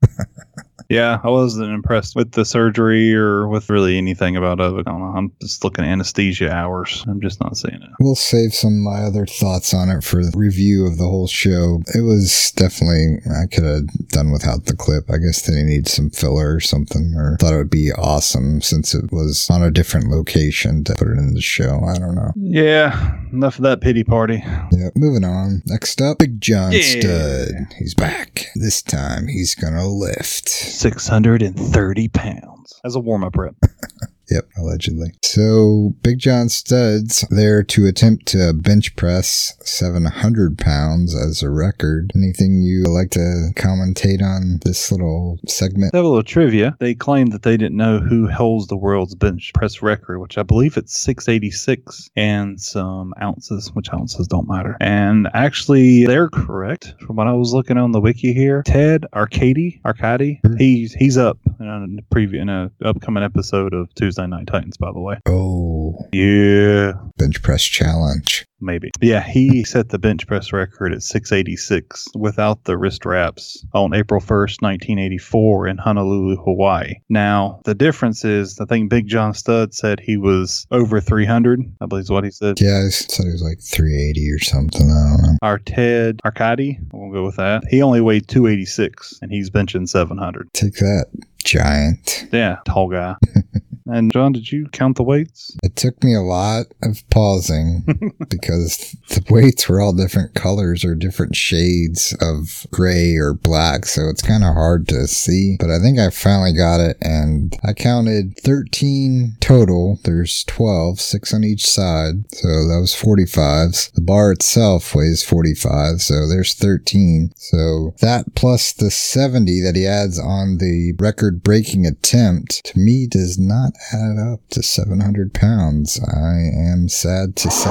[0.92, 4.64] yeah, I wasn't impressed with the surgery or with really anything about it.
[4.64, 5.14] I don't know.
[5.16, 7.04] I'm just looking at anesthesia hours.
[7.08, 7.88] I'm just not seeing it.
[7.98, 11.26] We'll save some of my other thoughts on it for the review of the whole
[11.26, 11.80] show.
[11.94, 15.10] It was definitely, I could have done without the clip.
[15.10, 18.94] I guess they need some filler or something, or thought it would be awesome since
[18.94, 21.80] it was on a different location to put it in the show.
[21.84, 22.32] I don't know.
[22.36, 24.42] Yeah, enough of that pity party.
[24.72, 25.62] Yeah, moving on.
[25.66, 26.80] Next up, Big John Yeah.
[26.82, 27.50] Studd.
[27.78, 28.46] He's back.
[28.54, 30.48] This time he's gonna lift.
[30.82, 33.54] 630 pounds as a warm up rep.
[34.32, 35.12] Yep, allegedly.
[35.22, 42.12] So, Big John Studd's there to attempt to bench press 700 pounds as a record.
[42.16, 45.94] Anything you like to commentate on this little segment?
[45.94, 46.74] Have a little trivia.
[46.80, 50.44] They claim that they didn't know who holds the world's bench press record, which I
[50.44, 54.78] believe it's 686 and some ounces, which ounces don't matter.
[54.80, 56.94] And actually, they're correct.
[57.06, 60.56] From what I was looking on the wiki here, Ted Arcidi, Arcidi, hmm.
[60.56, 64.76] he's he's up in a preview in a upcoming episode of Tuesday Night Titans.
[64.76, 68.44] By the way, Oh, yeah, bench press challenge.
[68.60, 68.90] maybe.
[69.00, 74.20] Yeah, he set the bench press record at 686 without the wrist wraps on April
[74.20, 76.94] 1st, 1984 in Honolulu, Hawaii.
[77.08, 81.86] Now, the difference is I think Big John Studd said he was over 300, I
[81.86, 82.60] believe is what he said.
[82.60, 84.90] Yeah, I said it was like 380 or something.
[84.90, 85.38] I don't know.
[85.42, 87.64] Our Ted Arcidi, we'll go with that.
[87.68, 90.48] He only weighed 286 and he's benching 700.
[90.52, 91.06] Take that,
[91.44, 92.26] giant.
[92.32, 93.16] Yeah, tall guy.
[93.86, 95.56] and John, did you count the weights?
[95.62, 97.84] It took me a lot of pausing
[98.28, 104.08] because the weights were all different colors or different shades of gray or black, so
[104.08, 105.56] it's kind of hard to see.
[105.58, 109.98] But I think I finally got it, and I counted 13 total.
[110.04, 113.92] There's 12, six on each side, so that was 45s.
[113.92, 117.32] The bar itself weighs 45, so there's 13.
[117.36, 123.06] So that plus the 70 that he adds on the record breaking attempt to me
[123.06, 126.00] does not add up to 700 pounds.
[126.00, 126.36] I
[126.72, 127.70] am sad to say.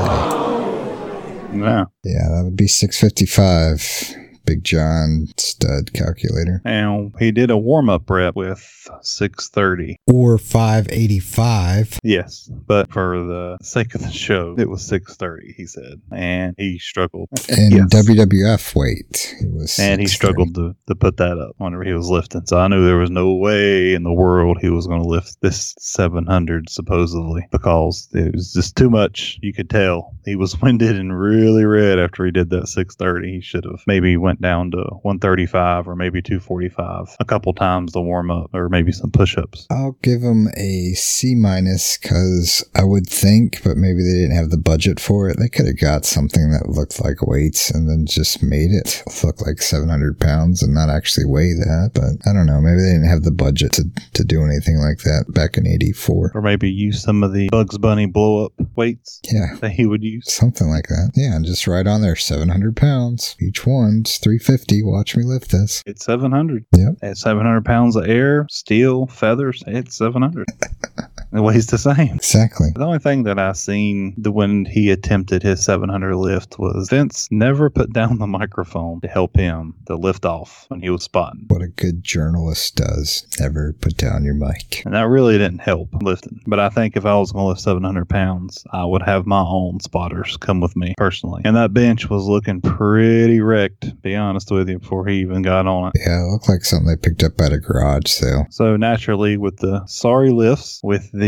[1.54, 1.91] No.
[2.04, 4.21] Yeah, that would be 655.
[4.46, 6.62] Big John Studd calculator.
[6.66, 8.60] And he did a warm up rep with
[9.02, 9.98] 630.
[10.08, 12.00] Or 585.
[12.04, 16.02] Yes, but for the sake of the show, it was 630, he said.
[16.12, 17.30] And he struggled.
[17.50, 17.89] And Yes.
[17.89, 19.36] WWF weight.
[19.42, 22.46] It was And he struggled to, to put that up whenever he was lifting.
[22.46, 25.38] So I knew there was no way in the world he was going to lift
[25.42, 29.39] this 700 supposedly because it was just too much.
[29.42, 33.36] You could tell he was winded and really red after he did that 630.
[33.36, 38.02] He should have maybe went down to 135 or maybe 245 a couple times the
[38.02, 39.66] warm up or maybe some push-ups.
[39.70, 44.50] I'll give them a C minus because I would think, but maybe they didn't have
[44.52, 45.38] the budget for it.
[45.40, 49.42] They could have got something that looked like weights and then just made it look
[49.42, 51.92] like 700 pounds and not actually weigh that.
[51.94, 52.62] But I don't know.
[52.62, 56.32] Maybe they didn't have the budget to, to do anything like that back in 84.
[56.36, 59.56] Or maybe use some of the Bugs Bunny blow-up weights Yeah.
[59.62, 60.32] that he would use.
[60.32, 61.12] Something like that.
[61.16, 63.36] Yeah, and just right on there, 700 pounds.
[63.42, 64.84] Each one's 350.
[64.84, 65.84] Watch me lift this.
[65.86, 66.66] It's 700.
[66.76, 66.96] Yep.
[67.02, 70.48] At 700 pounds of air, steel, feathers, it's 700.
[71.34, 72.16] it weighs the same.
[72.16, 72.70] Exactly.
[72.76, 77.28] The only thing that I seen the when he attempted his 700 lift was Vince
[77.32, 81.46] never put down the microphone to help him to lift off when he was spotting.
[81.48, 83.26] What a good journalist does.
[83.40, 84.84] Never put down your mic.
[84.86, 86.42] And that really didn't help lifting.
[86.48, 89.42] But I think if I was going to lift 700 pounds, I would have my
[89.42, 91.42] own spotters come with me personally.
[91.46, 95.42] And that bench was looking pretty wrecked, to be honest with you, before he even
[95.42, 96.02] got on it.
[96.06, 98.48] Yeah, it looked like something they picked up at a garage sale.
[98.50, 101.21] So naturally, with the sorry lifts, with the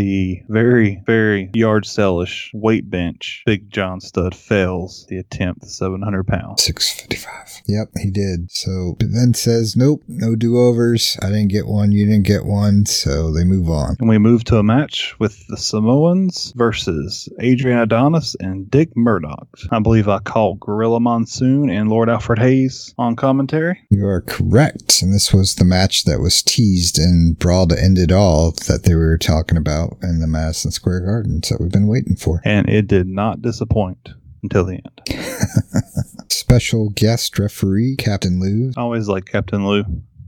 [0.49, 6.63] very, very yard sellish weight bench, Big John Studd fails the attempt 700 pounds.
[6.63, 7.61] 655.
[7.67, 8.51] Yep, he did.
[8.51, 11.17] So then says, nope, no do overs.
[11.21, 11.91] I didn't get one.
[11.91, 12.85] You didn't get one.
[12.85, 13.95] So they move on.
[13.99, 19.47] And we move to a match with the Samoans versus Adrian Adonis and Dick Murdoch.
[19.71, 23.79] I believe I called Gorilla Monsoon and Lord Alfred Hayes on commentary.
[23.89, 25.01] You are correct.
[25.01, 28.83] And this was the match that was teased in Brawl to End It All that
[28.83, 31.43] they were talking about in the Madison Square Garden.
[31.43, 32.41] So we've been waiting for.
[32.43, 34.09] And it did not disappoint
[34.41, 35.23] until the end.
[36.29, 39.83] Special guest referee, Captain Lou, I always like Captain Lou,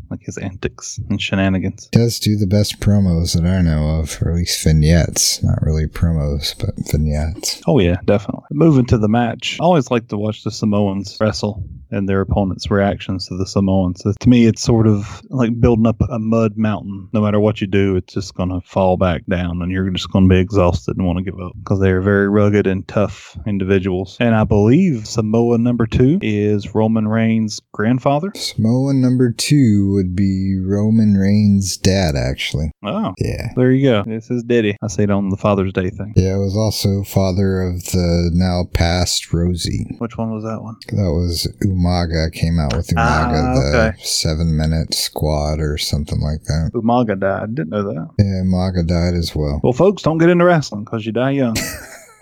[0.09, 1.87] like his antics and shenanigans.
[1.91, 5.43] does do the best promos that I know of, or at least vignettes.
[5.43, 7.61] Not really promos, but vignettes.
[7.67, 8.45] Oh yeah, definitely.
[8.51, 11.63] Moving to the match, I always like to watch the Samoans wrestle
[11.95, 14.01] and their opponents' reactions to the Samoans.
[14.01, 17.09] So to me, it's sort of like building up a mud mountain.
[17.13, 20.11] No matter what you do, it's just going to fall back down, and you're just
[20.11, 22.87] going to be exhausted and want to give up because they are very rugged and
[22.87, 24.17] tough individuals.
[24.19, 28.31] And I believe Samoa number two is Roman Reigns' grandfather.
[28.35, 32.71] Samoan number two would be Roman Reigns' dad, actually.
[32.83, 33.49] Oh, Yeah.
[33.55, 34.03] there you go.
[34.05, 34.75] This is Diddy.
[34.81, 36.13] I say it on the Father's Day thing.
[36.15, 39.85] Yeah, it was also father of the now passed Rosie.
[39.99, 40.75] Which one was that one?
[40.89, 41.47] That was
[41.85, 46.71] Umaga came out with Umaga, Ah, the seven minute squad or something like that.
[46.73, 47.55] Umaga died.
[47.55, 48.09] Didn't know that.
[48.17, 49.59] Yeah, Umaga died as well.
[49.63, 51.55] Well, folks, don't get into wrestling because you die young.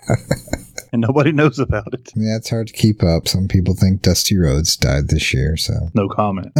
[0.92, 2.12] and nobody knows about it.
[2.14, 3.26] Yeah, it's hard to keep up.
[3.26, 6.52] Some people think Dusty Rhodes died this year, so No comment.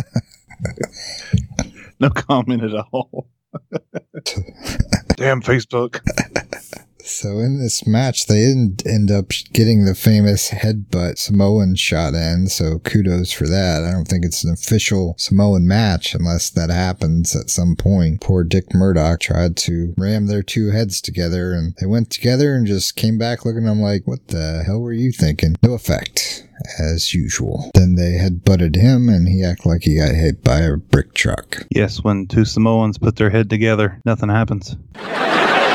[2.01, 3.29] no comment at all.
[5.17, 6.01] Damn Facebook.
[7.07, 12.47] So in this match, they didn't end up getting the famous headbutt Samoan shot in.
[12.47, 13.85] So kudos for that.
[13.85, 18.23] I don't think it's an official Samoan match unless that happens at some point.
[18.23, 22.67] Poor Dick Murdoch tried to ram their two heads together, and they went together and
[22.67, 23.67] just came back looking.
[23.67, 26.47] at him like, "What the hell were you thinking?" No effect.
[26.79, 27.71] As usual.
[27.75, 31.13] Then they had butted him, and he acted like he got hit by a brick
[31.13, 31.67] truck.
[31.69, 34.75] Yes, when two Samoans put their head together, nothing happens.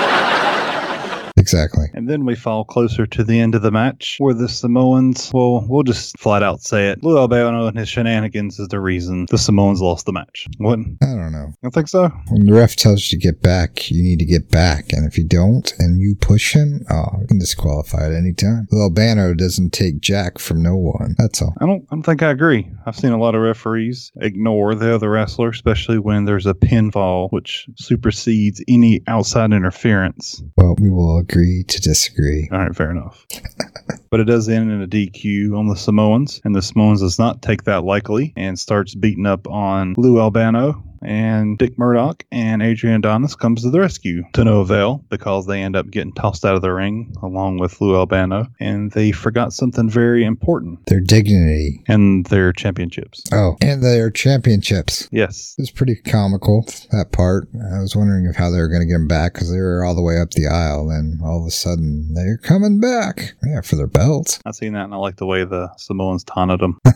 [1.54, 1.88] Exactly.
[1.94, 5.66] And then we fall closer to the end of the match where the Samoans, well,
[5.68, 7.04] we'll just flat out say it.
[7.04, 10.48] Lou Albano and his shenanigans is the reason the Samoans lost the match.
[10.60, 10.80] What?
[11.02, 11.54] I don't know.
[11.64, 12.10] I think so.
[12.30, 14.94] When the ref tells you to get back, you need to get back.
[14.94, 18.68] And if you don't and you push him, oh, you can disqualify at any time.
[18.72, 21.16] Well, Albano doesn't take jack from no one.
[21.18, 21.56] That's all.
[21.60, 22.70] I don't, I don't think I agree.
[22.86, 27.32] I've seen a lot of referees ignore the other wrestler, especially when there's a pinfall,
[27.32, 30.44] which supersedes any outside interference.
[30.56, 32.50] Well, we will agree to disagree.
[32.52, 33.26] All right, fair enough.
[34.10, 37.42] but it does end in a DQ on the Samoans, and the Samoans does not
[37.42, 40.84] take that lightly and starts beating up on Lou Albano.
[41.02, 45.62] And Dick Murdoch and Adrian Adonis comes to the rescue to no avail because they
[45.62, 49.54] end up getting tossed out of the ring along with Lou Albano, and they forgot
[49.54, 51.84] something very important Their dignity.
[51.88, 53.24] and their championships.
[53.32, 55.08] Oh, and their championships.
[55.12, 57.48] Yes, it's pretty comical, that part.
[57.74, 59.84] I was wondering if how they were going to get them back because they were
[59.84, 60.90] all the way up the aisle.
[60.90, 63.34] And all of a sudden, they're coming back.
[63.46, 64.40] Yeah, for their belts.
[64.46, 66.78] I've seen that, and I like the way the Samoans taunted them.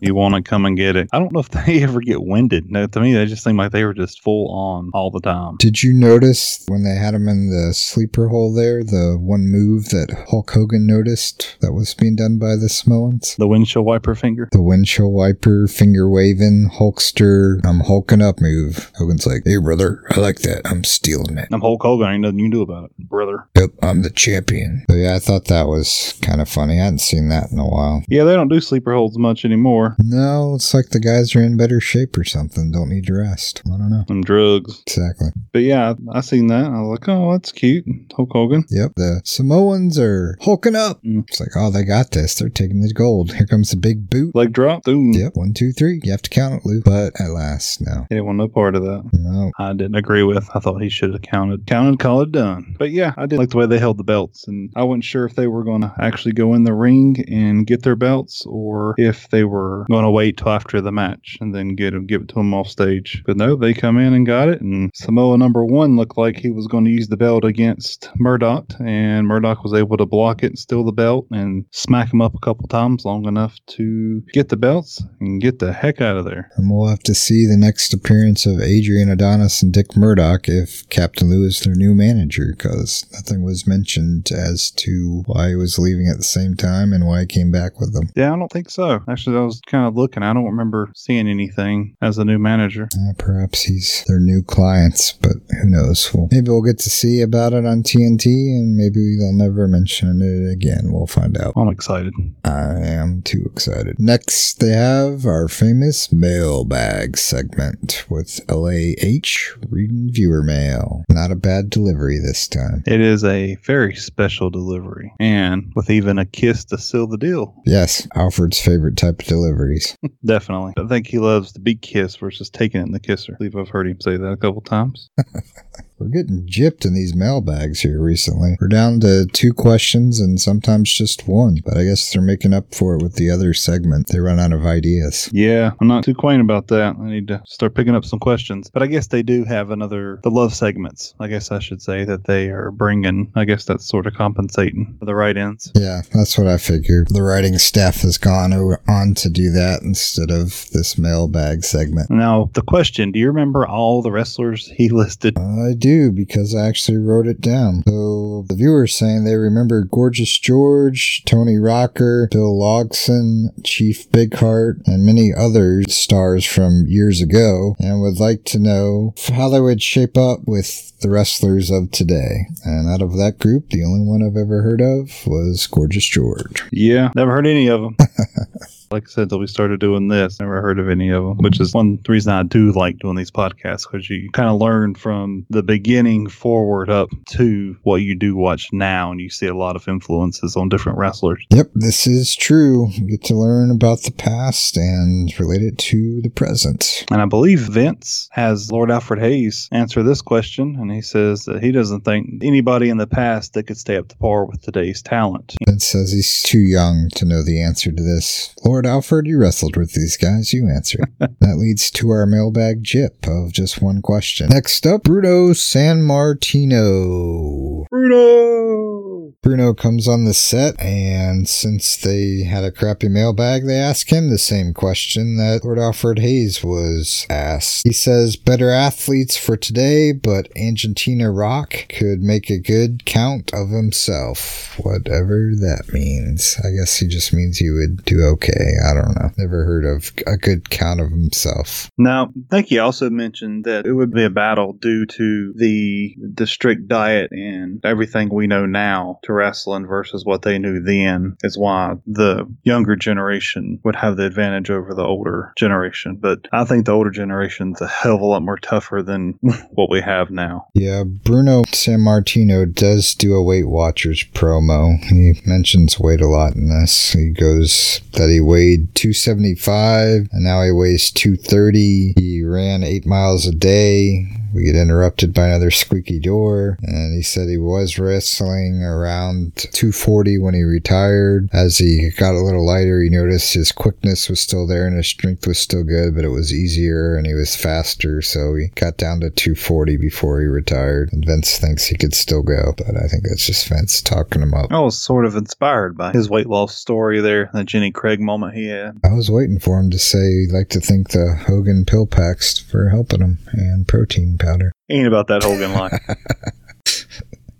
[0.00, 1.08] You want to come and get it.
[1.12, 2.70] I don't know if they ever get winded.
[2.70, 5.56] No, to me, they just seem like they were just full on all the time.
[5.58, 9.88] Did you notice when they had him in the sleeper hole there, the one move
[9.88, 13.36] that Hulk Hogan noticed that was being done by the Samoans?
[13.36, 14.48] The windshield wiper finger.
[14.52, 18.90] The windshield wiper, finger waving, Hulkster, I'm hulking up move.
[18.96, 20.62] Hogan's like, hey, brother, I like that.
[20.66, 21.48] I'm stealing it.
[21.50, 22.08] I'm Hulk Hogan.
[22.08, 23.48] Ain't nothing you can do about it, brother.
[23.56, 24.84] Yep, I'm the champion.
[24.90, 26.80] So yeah, I thought that was kind of funny.
[26.80, 28.02] I hadn't seen that in a while.
[28.08, 29.96] Yeah, they don't do sleeper holds much anymore.
[29.98, 32.70] No, it's like the guys are in better shape or something.
[32.70, 33.37] Don't need to rest.
[33.66, 34.04] I don't know.
[34.06, 34.82] Them drugs.
[34.86, 35.28] Exactly.
[35.52, 36.66] But yeah, I, I seen that.
[36.66, 37.84] I was like, oh, that's cute.
[38.14, 38.64] Hulk Hogan.
[38.70, 41.02] Yep, the Samoans are hulking up.
[41.02, 41.24] Mm.
[41.28, 42.34] It's like, oh, they got this.
[42.34, 43.32] They're taking the gold.
[43.34, 44.34] Here comes the big boot.
[44.34, 44.84] Leg drop.
[44.84, 45.12] Boom.
[45.12, 46.00] Yep, one, two, three.
[46.02, 46.82] You have to count it, Lou.
[46.82, 48.06] But at last, no.
[48.08, 49.08] He didn't want no part of that.
[49.12, 49.50] No.
[49.58, 50.48] I didn't agree with.
[50.54, 52.76] I thought he should have counted, counted, call it done.
[52.78, 55.24] But yeah, I did like the way they held the belts, and I wasn't sure
[55.24, 58.94] if they were going to actually go in the ring and get their belts, or
[58.98, 62.22] if they were going to wait till after the match and then get them, give
[62.22, 63.22] it to them off stage.
[63.28, 66.50] But no, they come in and got it, and Samoa number one looked like he
[66.50, 70.46] was going to use the belt against Murdoch, and Murdoch was able to block it,
[70.46, 74.48] and steal the belt, and smack him up a couple times long enough to get
[74.48, 76.50] the belts and get the heck out of there.
[76.56, 80.88] And we'll have to see the next appearance of Adrian Adonis and Dick Murdoch if
[80.88, 85.78] Captain Lou is their new manager, because nothing was mentioned as to why he was
[85.78, 88.08] leaving at the same time and why he came back with them.
[88.16, 89.00] Yeah, I don't think so.
[89.06, 90.22] Actually, I was kind of looking.
[90.22, 92.88] I don't remember seeing anything as a new manager.
[93.18, 96.12] Perhaps he's their new clients, but who knows?
[96.14, 100.22] Well, maybe we'll get to see about it on TNT, and maybe they'll never mention
[100.22, 100.92] it again.
[100.92, 101.52] We'll find out.
[101.56, 102.14] I'm excited.
[102.44, 103.96] I am too excited.
[103.98, 111.04] Next, they have our famous mailbag segment with LAH reading viewer mail.
[111.08, 112.82] Not a bad delivery this time.
[112.86, 117.54] It is a very special delivery, and with even a kiss to seal the deal.
[117.66, 119.96] Yes, Alfred's favorite type of deliveries.
[120.24, 120.72] Definitely.
[120.78, 123.32] I think he loves the big kiss versus taking it in the kisser.
[123.34, 125.10] I believe I've heard him say that a couple times.
[125.98, 128.56] We're getting gypped in these mailbags here recently.
[128.60, 132.72] We're down to two questions and sometimes just one, but I guess they're making up
[132.72, 134.06] for it with the other segment.
[134.08, 135.28] They run out of ideas.
[135.32, 136.94] Yeah, I'm not too quaint about that.
[136.96, 138.70] I need to start picking up some questions.
[138.70, 141.14] But I guess they do have another, the love segments.
[141.18, 143.32] I guess I should say that they are bringing.
[143.34, 145.72] I guess that's sort of compensating for the right ends.
[145.74, 147.08] Yeah, that's what I figured.
[147.08, 152.10] The writing staff has gone on to do that instead of this mailbag segment.
[152.10, 155.36] Now, the question do you remember all the wrestlers he listed?
[155.36, 157.82] I do because I actually wrote it down.
[157.86, 165.06] So the viewers saying they remember Gorgeous George, Tony Rocker, Bill Longson, Chief Bigheart, and
[165.06, 170.16] many other stars from years ago, and would like to know how they would shape
[170.16, 172.46] up with the wrestlers of today.
[172.64, 176.62] And out of that group, the only one I've ever heard of was Gorgeous George.
[176.70, 177.96] Yeah, never heard any of them.
[178.90, 181.60] Like I said, until we started doing this, never heard of any of them, which
[181.60, 185.46] is one reason I do like doing these podcasts because you kind of learn from
[185.50, 189.76] the beginning forward up to what you do watch now, and you see a lot
[189.76, 191.44] of influences on different wrestlers.
[191.50, 192.88] Yep, this is true.
[192.92, 197.04] You get to learn about the past and relate it to the present.
[197.10, 201.62] And I believe Vince has Lord Alfred Hayes answer this question, and he says that
[201.62, 205.02] he doesn't think anybody in the past that could stay up to par with today's
[205.02, 205.54] talent.
[205.66, 208.54] Vince says he's too young to know the answer to this.
[208.64, 210.52] Lord Alfred, you wrestled with these guys.
[210.52, 210.98] You answer.
[211.18, 214.48] that leads to our mailbag jip of just one question.
[214.48, 217.86] Next up, Bruno Sammartino.
[217.90, 219.08] Bruno!
[219.40, 224.28] Bruno comes on the set, and since they had a crappy mailbag, they ask him
[224.28, 227.82] the same question that Lord Alfred Hayes was asked.
[227.84, 233.70] He says, Better athletes for today, but Argentina Rocca could make a good count of
[233.70, 234.76] himself.
[234.80, 236.58] Whatever that means.
[236.58, 238.67] I guess he just means he would do okay.
[238.84, 239.30] I don't know.
[239.36, 241.90] Never heard of a good count of himself.
[241.98, 246.14] Now, I think he also mentioned that it would be a battle due to the
[246.34, 251.36] the strict diet and everything we know now to wrestling versus what they knew then
[251.42, 256.16] is why the younger generation would have the advantage over the older generation.
[256.16, 259.38] But I think the older generation's a hell of a lot more tougher than
[259.70, 260.66] what we have now.
[260.74, 264.98] Yeah, Bruno Sammartino does do a Weight Watchers promo.
[265.04, 267.12] He mentions weight a lot in this.
[267.12, 272.14] He goes that he weighed 275 and now he weighs 230.
[272.18, 277.22] He ran eight miles a day we get interrupted by another squeaky door, and he
[277.22, 281.48] said he was wrestling around 240 when he retired.
[281.52, 285.06] As he got a little lighter, he noticed his quickness was still there and his
[285.06, 288.96] strength was still good, but it was easier and he was faster, so he got
[288.96, 291.10] down to 240 before he retired.
[291.12, 294.54] And Vince thinks he could still go, but I think that's just Vince talking him
[294.54, 294.72] up.
[294.72, 298.54] I was sort of inspired by his weight loss story there, the Jenny Craig moment
[298.54, 298.98] he had.
[299.04, 302.58] I was waiting for him to say he'd like to thank the Hogan pill packs
[302.58, 304.72] for helping him and protein powder.
[304.90, 305.98] Ain't about that Hogan line.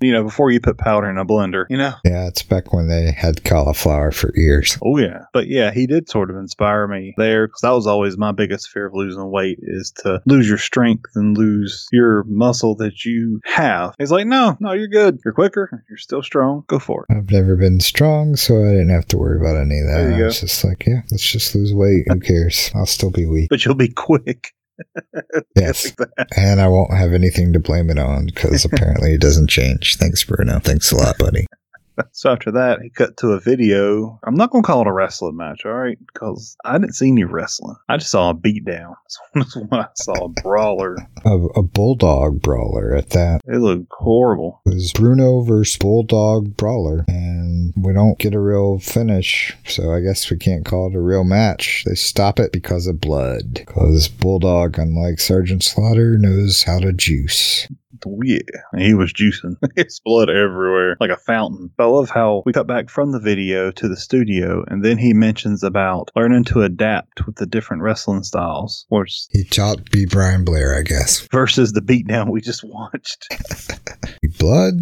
[0.00, 1.92] you know, before you put powder in a blender, you know?
[2.04, 4.78] Yeah, it's back when they had cauliflower for ears.
[4.82, 5.24] Oh, yeah.
[5.32, 8.68] But yeah, he did sort of inspire me there because that was always my biggest
[8.68, 13.40] fear of losing weight is to lose your strength and lose your muscle that you
[13.44, 13.94] have.
[13.98, 15.18] He's like, no, no, you're good.
[15.24, 15.84] You're quicker.
[15.88, 16.64] You're still strong.
[16.68, 17.16] Go for it.
[17.16, 20.02] I've never been strong, so I didn't have to worry about any of that.
[20.02, 22.04] There you I was just like, yeah, let's just lose weight.
[22.08, 22.70] Who cares?
[22.74, 23.48] I'll still be weak.
[23.50, 24.54] But you'll be quick.
[25.56, 25.92] Yes.
[26.36, 29.96] And I won't have anything to blame it on because apparently it doesn't change.
[29.96, 30.60] Thanks, Bruno.
[30.60, 31.46] Thanks a lot, buddy.
[32.12, 34.18] So after that, he cut to a video.
[34.24, 35.98] I'm not going to call it a wrestling match, all right?
[36.12, 37.76] Because I didn't see any wrestling.
[37.88, 38.94] I just saw a beatdown.
[39.34, 40.96] That's what I saw a brawler.
[41.24, 43.42] A, a bulldog brawler at that.
[43.46, 44.62] It looked horrible.
[44.66, 50.00] It was Bruno versus Bulldog Brower, and we don't get a real finish, so I
[50.00, 51.84] guess we can't call it a real match.
[51.86, 53.54] They stop it because of blood.
[53.54, 57.68] Because Bulldog, unlike Sergeant Slaughter, knows how to juice.
[58.22, 58.38] Yeah.
[58.72, 59.56] And he was juicing.
[59.76, 61.70] It's blood everywhere, like a fountain.
[61.76, 64.98] But I love how we cut back from the video to the studio, and then
[64.98, 70.04] he mentions about learning to adapt with the different wrestling styles, which He taught B.
[70.06, 71.26] Brian Blair, I guess.
[71.30, 73.26] versus the beatdown we just watched.
[74.38, 74.74] Blood.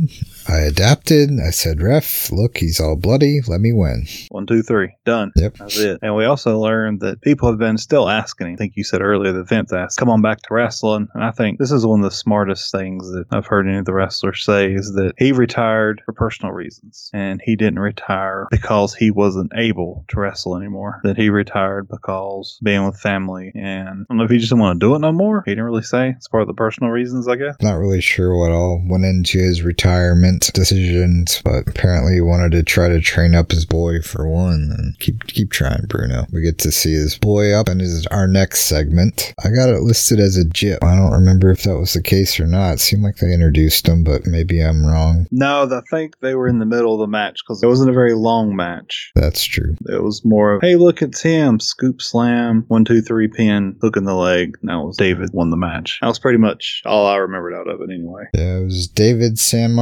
[0.48, 1.30] I adapted.
[1.40, 3.40] I said, Ref, look, he's all bloody.
[3.46, 4.06] Let me win.
[4.30, 5.32] One, two, three, done.
[5.36, 5.54] Yep.
[5.54, 5.98] That's it.
[6.02, 8.54] And we also learned that people have been still asking.
[8.54, 11.08] I think you said earlier that Vince asked, come on back to wrestling.
[11.14, 13.84] And I think this is one of the smartest things that I've heard any of
[13.84, 17.10] the wrestlers say is that he retired for personal reasons.
[17.12, 21.00] And he didn't retire because he wasn't able to wrestle anymore.
[21.02, 23.52] That he retired because being with family.
[23.54, 25.42] And I don't know if he just didn't want to do it no more.
[25.44, 26.10] He didn't really say.
[26.10, 27.56] It's part of the personal reasons, I guess.
[27.60, 32.62] Not really sure what all went into his retirement decisions, but apparently he wanted to
[32.62, 36.26] try to train up his boy for one and keep keep trying, Bruno.
[36.32, 39.34] We get to see his boy up and is our next segment.
[39.44, 40.82] I got it listed as a jip.
[40.82, 42.74] I don't remember if that was the case or not.
[42.74, 45.26] It seemed like they introduced him, but maybe I'm wrong.
[45.30, 47.94] No, I think they were in the middle of the match because it wasn't a
[47.94, 49.12] very long match.
[49.14, 49.74] That's true.
[49.88, 51.60] It was more of, hey, look, it's him.
[51.60, 54.56] Scoop slam, one, two, three pin, hook in the leg.
[54.62, 55.98] That was David won the match.
[56.00, 58.24] That was pretty much all I remembered out of it anyway.
[58.34, 59.74] Yeah, it was David San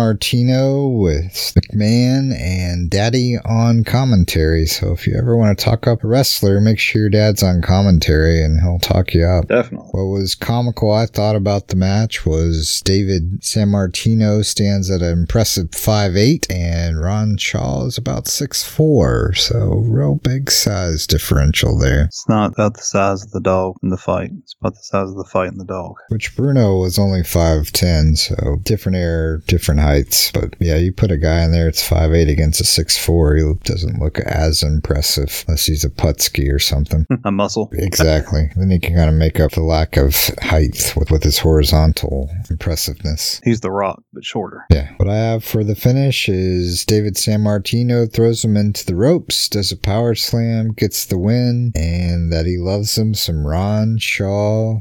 [0.44, 4.66] Martino with McMahon and Daddy on commentary.
[4.66, 7.62] So if you ever want to talk up a wrestler, make sure your dad's on
[7.62, 9.48] commentary and he'll talk you up.
[9.48, 9.88] Definitely.
[9.92, 15.70] What was comical I thought about the match was David Sammartino stands at an impressive
[15.70, 19.36] 5'8 and Ron Shaw is about 6'4.
[19.36, 22.04] So real big size differential there.
[22.04, 24.30] It's not about the size of the dog in the fight.
[24.42, 25.94] It's about the size of the fight in the dog.
[26.08, 30.33] Which Bruno was only 5'10, so different air, different heights.
[30.34, 34.00] But yeah, you put a guy in there, it's 5'8 against a 6'4, he doesn't
[34.00, 37.06] look as impressive unless he's a Putski or something.
[37.24, 37.70] a muscle.
[37.72, 38.50] Exactly.
[38.56, 42.30] then he can kind of make up the lack of height with, with his horizontal
[42.50, 43.40] impressiveness.
[43.44, 44.66] He's the rock, but shorter.
[44.70, 44.92] Yeah.
[44.96, 49.70] What I have for the finish is David Sammartino throws him into the ropes, does
[49.70, 54.80] a power slam, gets the win, and that he loves him some Ron Shaw.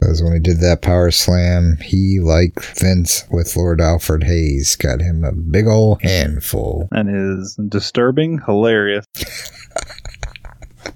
[0.00, 5.00] Because when he did that power slam, he, like Vince with Lord Alfred Hayes, got
[5.00, 6.88] him a big ol' handful.
[6.90, 9.04] And is disturbing, hilarious.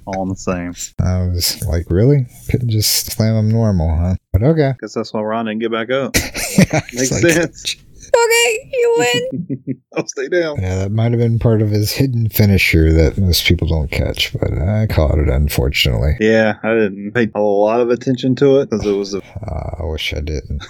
[0.06, 0.74] all in the same.
[1.04, 2.26] I was like, really?
[2.50, 4.14] Couldn't just slam him normal, huh?
[4.32, 4.72] But okay.
[4.80, 6.14] Guess that's why Ron didn't get back up.
[6.94, 7.76] Makes like- sense.
[8.14, 9.82] Okay, you win.
[9.96, 10.60] I'll stay down.
[10.60, 14.32] Yeah, that might have been part of his hidden finisher that most people don't catch,
[14.38, 16.16] but I caught it, unfortunately.
[16.20, 19.82] Yeah, I didn't pay a lot of attention to it because it was a Uh,
[19.82, 20.64] I wish I didn't.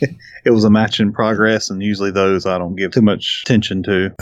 [0.44, 3.82] it was a match in progress, and usually those I don't give too much attention
[3.84, 4.14] to.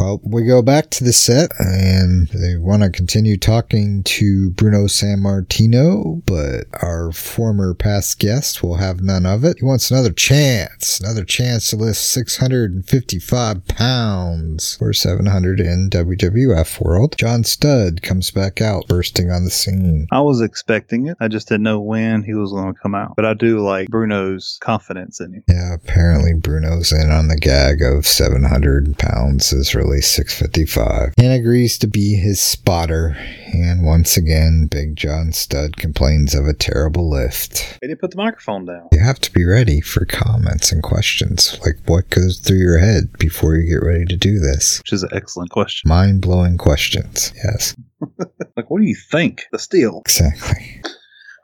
[0.00, 4.86] Well, we go back to the set and they want to continue talking to Bruno
[4.86, 9.58] Sammartino, but our former past guest will have none of it.
[9.58, 17.14] He wants another chance, another chance to lift 655 pounds or 700 in WWF world.
[17.18, 20.06] John Studd comes back out, bursting on the scene.
[20.10, 21.18] I was expecting it.
[21.20, 23.16] I just didn't know when he was going to come out.
[23.16, 25.44] But I do like Bruno's confidence in him.
[25.46, 31.32] Yeah, apparently Bruno's in on the gag of 700 pounds is really early 655 and
[31.32, 33.16] agrees to be his spotter.
[33.52, 37.76] And once again, Big John Studd complains of a terrible lift.
[37.80, 38.88] They didn't put the microphone down.
[38.92, 41.58] You have to be ready for comments and questions.
[41.64, 44.78] Like, what goes through your head before you get ready to do this?
[44.78, 45.88] Which is an excellent question.
[45.88, 47.32] Mind blowing questions.
[47.42, 47.74] Yes,
[48.56, 49.44] Like, what do you think?
[49.50, 50.02] The steel.
[50.06, 50.82] exactly.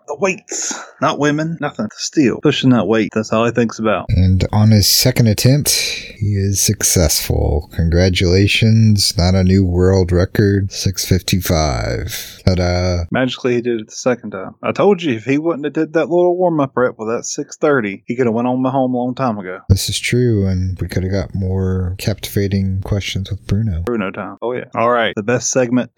[0.06, 0.78] The weights.
[1.00, 1.58] Not women.
[1.60, 1.86] Nothing.
[1.86, 2.40] The steel.
[2.42, 3.10] Pushing that weight.
[3.14, 4.06] That's all he thinks about.
[4.08, 7.70] And on his second attempt, he is successful.
[7.74, 12.42] Congratulations, not a new world record, 655.
[12.46, 13.04] Ta-da.
[13.10, 14.54] Magically, he did it the second time.
[14.62, 17.24] I told you if he wouldn't have did that little warm up rep with that
[17.24, 19.60] 630, he could have went on my home a long time ago.
[19.68, 23.82] This is true, and we could have got more captivating questions with Bruno.
[23.82, 24.36] Bruno time.
[24.40, 24.66] Oh yeah.
[24.74, 25.14] All right.
[25.16, 25.90] The best segment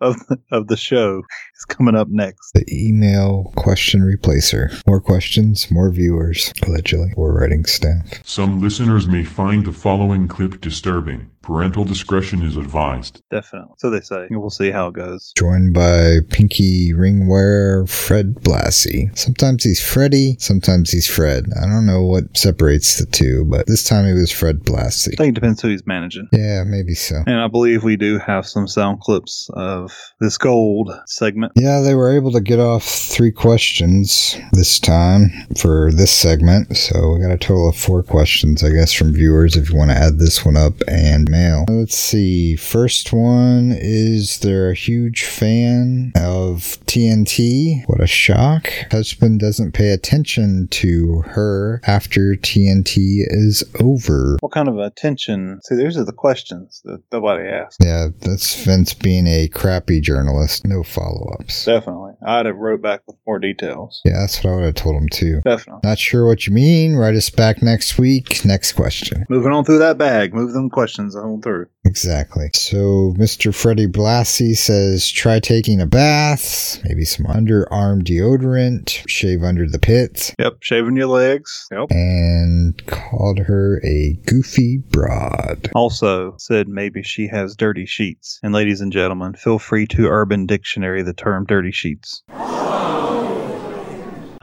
[0.00, 0.16] of
[0.50, 1.22] of the show
[1.56, 2.52] is coming up next.
[2.52, 4.82] The email question replacer.
[4.86, 8.24] More questions, more viewers, allegedly, or writing staff.
[8.24, 11.30] Some listeners may find the following clip disturbing.
[11.46, 13.22] Parental discretion is advised.
[13.30, 13.76] Definitely.
[13.78, 14.26] So they say.
[14.32, 15.32] We'll see how it goes.
[15.36, 19.16] Joined by Pinky Ring Wearer Fred Blassie.
[19.16, 21.46] Sometimes he's Freddy, sometimes he's Fred.
[21.56, 25.12] I don't know what separates the two, but this time it was Fred Blassie.
[25.12, 26.28] I think it depends who he's managing.
[26.32, 27.22] Yeah, maybe so.
[27.28, 31.52] And I believe we do have some sound clips of this gold segment.
[31.54, 36.76] Yeah, they were able to get off three questions this time for this segment.
[36.76, 39.92] So we got a total of four questions, I guess, from viewers if you want
[39.92, 41.30] to add this one up and
[41.68, 42.56] Let's see.
[42.56, 47.84] First one is they're a huge fan of TNT?
[47.86, 48.72] What a shock.
[48.90, 54.36] Husband doesn't pay attention to her after TNT is over.
[54.40, 55.60] What kind of attention?
[55.64, 57.78] See, these are the questions that nobody asked.
[57.82, 60.66] Yeah, that's Vince being a crappy journalist.
[60.66, 61.64] No follow ups.
[61.64, 62.12] Definitely.
[62.26, 64.00] I'd have wrote back with more details.
[64.04, 65.40] Yeah, that's what I would have told him too.
[65.44, 65.80] Definitely.
[65.84, 66.96] Not sure what you mean.
[66.96, 68.44] Write us back next week.
[68.44, 69.26] Next question.
[69.28, 70.34] Moving on through that bag.
[70.34, 71.66] Move them questions on through.
[71.84, 72.50] Exactly.
[72.54, 73.54] So Mr.
[73.54, 80.34] Freddie Blassie says try taking a bath, maybe some underarm deodorant, shave under the pit,
[80.38, 80.58] Yep.
[80.60, 81.66] Shaving your legs.
[81.70, 81.86] Yep.
[81.90, 85.70] and called her a goofy broad.
[85.74, 88.40] Also said maybe she has dirty sheets.
[88.42, 92.22] And ladies and gentlemen, feel free to Urban Dictionary the term dirty sheets.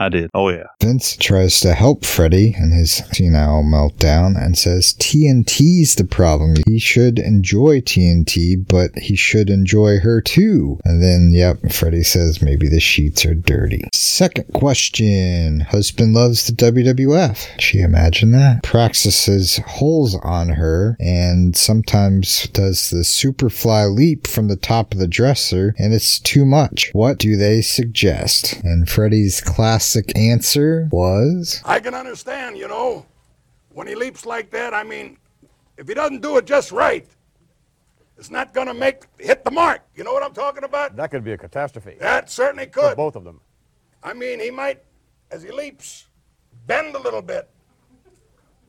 [0.04, 0.30] I did.
[0.34, 0.66] Oh yeah.
[0.82, 6.56] Vince tries to help Freddy in his senile meltdown and says TNT's the problem.
[6.66, 10.78] He should enjoy TNT, but he should enjoy her too.
[10.84, 13.84] And then, yep, Freddy says maybe the sheets are dirty.
[13.94, 17.58] Second question Husband loves the WWF.
[17.58, 18.62] She imagine that?
[18.62, 25.08] Practices holes on her and sometimes does the superfly leap from the top of the
[25.08, 26.90] dresser, and it's too much.
[26.92, 28.62] What do they suggest?
[28.62, 29.40] And Freddy's
[29.94, 33.06] classic answer was I can understand, you know,
[33.72, 34.74] when he leaps like that.
[34.74, 35.18] I mean,
[35.76, 37.06] if he doesn't do it just right,
[38.18, 39.82] it's not going to make hit the mark.
[39.94, 40.96] You know what I'm talking about?
[40.96, 41.96] That could be a catastrophe.
[42.00, 42.96] That certainly For could.
[42.96, 43.40] both of them.
[44.02, 44.82] I mean, he might,
[45.30, 46.06] as he leaps,
[46.66, 47.48] bend a little bit.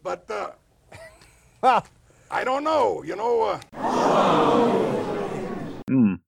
[0.04, 0.52] But uh,
[2.32, 3.04] I don't know.
[3.04, 5.05] You know, uh,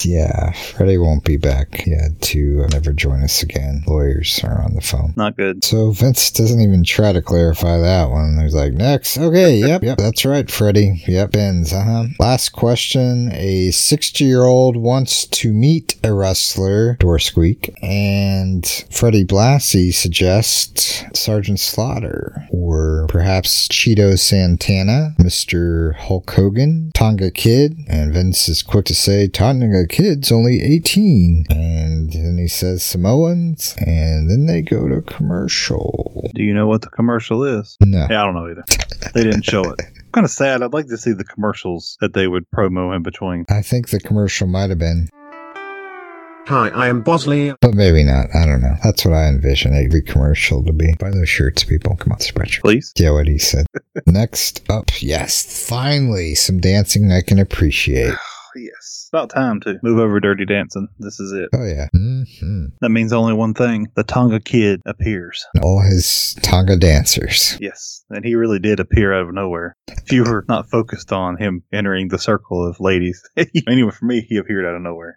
[0.03, 1.81] Yeah, Freddy won't be back.
[1.81, 3.83] He had to uh, never join us again.
[3.87, 5.13] Lawyers are on the phone.
[5.15, 5.63] Not good.
[5.63, 8.39] So Vince doesn't even try to clarify that one.
[8.39, 9.17] He's like, next.
[9.17, 11.03] Okay, yep, yep, that's right, Freddy.
[11.07, 12.05] Yep, ends, uh-huh.
[12.19, 13.31] Last question.
[13.33, 22.47] A 60-year-old wants to meet a wrestler, door squeak, and Freddie Blassie suggests Sergeant Slaughter,
[22.51, 25.95] or perhaps Cheeto Santana, Mr.
[25.95, 31.45] Hulk Hogan, Tonga Kid, and Vince is quick to say Tonga Kid's only 18.
[31.49, 36.29] And then he says Samoans, and then they go to commercial.
[36.35, 37.77] Do you know what the commercial is?
[37.81, 38.07] No.
[38.09, 38.63] Yeah, I don't know either.
[39.13, 39.81] They didn't show it.
[40.11, 40.61] kind of sad.
[40.63, 43.45] I'd like to see the commercials that they would promo in between.
[43.49, 45.09] I think the commercial might have been,
[46.47, 47.53] Hi, I am Bosley.
[47.59, 48.27] but maybe not.
[48.33, 48.75] I don't know.
[48.81, 50.93] That's what I envision every commercial to be.
[50.97, 51.97] Buy those shirts, people.
[51.97, 52.61] Come on, spread your.
[52.61, 52.93] Please.
[52.97, 53.65] Yeah, what he said.
[54.05, 58.13] Next up, yes, finally, some dancing I can appreciate.
[58.57, 59.09] Yes.
[59.13, 60.87] About time to move over Dirty Dancing.
[60.99, 61.49] This is it.
[61.53, 61.87] Oh, yeah.
[61.93, 63.87] hmm That means only one thing.
[63.95, 65.45] The Tonga Kid appears.
[65.61, 67.57] All his Tonga dancers.
[67.61, 68.03] Yes.
[68.09, 69.75] And he really did appear out of nowhere.
[69.87, 73.21] If you were not focused on him entering the circle of ladies.
[73.67, 75.15] anyway, for me, he appeared out of nowhere.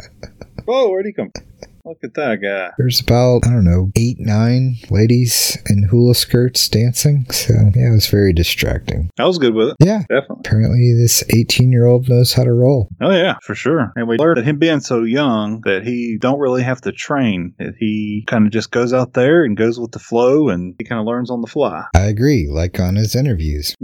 [0.64, 1.44] Whoa, where'd he come from?
[1.86, 2.72] Look at that guy.
[2.78, 7.26] There's about, I don't know, eight, nine ladies in hula skirts dancing.
[7.30, 9.08] So, yeah, it was very distracting.
[9.20, 9.76] I was good with it.
[9.78, 10.00] Yeah.
[10.08, 10.42] Definitely.
[10.44, 12.88] Apparently, this 18 year old knows how to roll.
[13.00, 13.92] Oh yeah, for sure.
[13.94, 17.54] And we learned that him being so young that he don't really have to train.
[17.78, 21.00] He kind of just goes out there and goes with the flow, and he kind
[21.00, 21.84] of learns on the fly.
[21.94, 23.76] I agree, like on his interviews.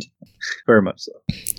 [0.66, 1.12] Very much so.